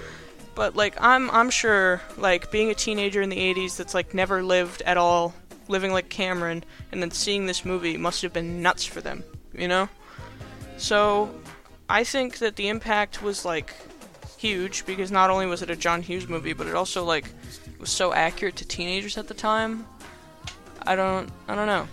But 0.54 0.75
like 0.75 0.95
I'm 1.01 1.32
I'm 1.32 1.49
sure 1.49 1.99
like 2.17 2.51
being 2.51 2.69
a 2.69 2.75
teenager 2.75 3.23
in 3.23 3.30
the 3.30 3.38
80s 3.56 3.75
that's 3.75 3.95
like 3.95 4.13
never 4.13 4.43
lived 4.43 4.84
at 4.84 4.97
all 4.97 5.34
living 5.67 5.91
like 5.91 6.10
Cameron 6.10 6.63
and 6.91 7.01
then 7.01 7.12
seeing 7.12 7.45
this 7.45 7.65
movie 7.65 7.97
must 7.97 8.21
have 8.21 8.34
been 8.34 8.62
nuts 8.62 8.86
for 8.86 9.01
them, 9.01 9.23
you 9.54 9.67
know? 9.67 9.89
So 10.78 11.34
I 11.89 12.04
think 12.04 12.39
that 12.39 12.56
the 12.56 12.67
impact 12.67 13.21
was 13.21 13.45
like 13.45 13.73
huge 14.38 14.86
because 14.86 15.12
not 15.12 15.30
only 15.30 15.45
was 15.45 15.62
it 15.62 15.69
a 15.69 15.75
John 15.75 16.01
Hughes 16.01 16.28
movie, 16.28 16.54
but 16.54 16.67
it 16.67 16.75
also 16.75 17.04
like 17.04 17.25
was 17.80 17.89
so 17.89 18.13
accurate 18.13 18.56
to 18.58 18.67
teenagers 18.67 19.17
at 19.17 19.28
the 19.28 19.34
time. 19.34 19.86
I 20.84 20.95
don't 20.95 21.30
I 21.47 21.56
don't 21.56 21.67
know. 21.67 21.88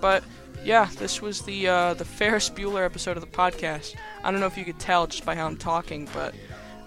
But 0.00 0.24
yeah, 0.64 0.88
this 0.98 1.22
was 1.22 1.42
the 1.42 1.68
uh, 1.68 1.94
the 1.94 2.04
Ferris 2.04 2.50
Bueller 2.50 2.84
episode 2.84 3.16
of 3.16 3.22
the 3.22 3.36
podcast. 3.36 3.96
I 4.22 4.30
don't 4.30 4.40
know 4.40 4.46
if 4.46 4.58
you 4.58 4.64
could 4.64 4.78
tell 4.78 5.06
just 5.06 5.24
by 5.24 5.34
how 5.34 5.46
I'm 5.46 5.56
talking, 5.56 6.08
but 6.12 6.34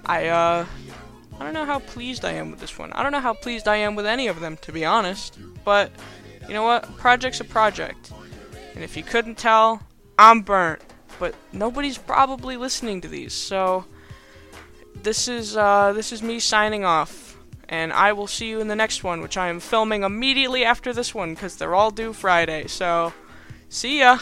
I 0.06 0.28
uh 0.28 0.66
I 1.40 1.44
don't 1.44 1.54
know 1.54 1.66
how 1.66 1.80
pleased 1.80 2.26
I 2.26 2.34
am 2.34 2.52
with 2.52 2.60
this 2.60 2.78
one. 2.78 2.94
I 2.94 3.04
don't 3.04 3.12
know 3.12 3.20
how 3.20 3.34
pleased 3.34 3.68
I 3.68 3.78
am 3.78 3.96
with 3.96 4.06
any 4.06 4.28
of 4.28 4.40
them, 4.40 4.58
to 4.58 4.72
be 4.72 4.86
honest. 4.86 5.38
But 5.64 5.92
you 6.48 6.54
know 6.54 6.64
what? 6.64 6.84
Project's 6.98 7.40
a 7.40 7.46
project. 7.46 8.12
And 8.76 8.84
if 8.84 8.98
you 8.98 9.04
couldn't 9.04 9.38
tell, 9.38 9.82
I'm 10.18 10.42
burnt. 10.42 10.82
But 11.20 11.36
nobody's 11.52 11.98
probably 11.98 12.58
listening 12.58 13.02
to 13.02 13.08
these, 13.08 13.34
so 13.34 13.86
this 14.96 15.28
is 15.28 15.56
uh, 15.56 15.94
this 15.94 16.12
is 16.12 16.24
me 16.24 16.40
signing 16.40 16.84
off. 16.84 17.38
And 17.70 17.94
I 17.94 18.14
will 18.14 18.28
see 18.28 18.50
you 18.50 18.60
in 18.60 18.68
the 18.68 18.76
next 18.76 19.04
one, 19.04 19.22
which 19.22 19.38
I 19.38 19.48
am 19.48 19.60
filming 19.60 20.04
immediately 20.04 20.64
after 20.66 20.94
this 20.94 21.16
one, 21.16 21.34
because 21.34 21.56
they're 21.56 21.76
all 21.76 21.92
due 21.92 22.14
Friday. 22.14 22.68
So, 22.68 23.14
see 23.70 24.00
ya! 24.00 24.20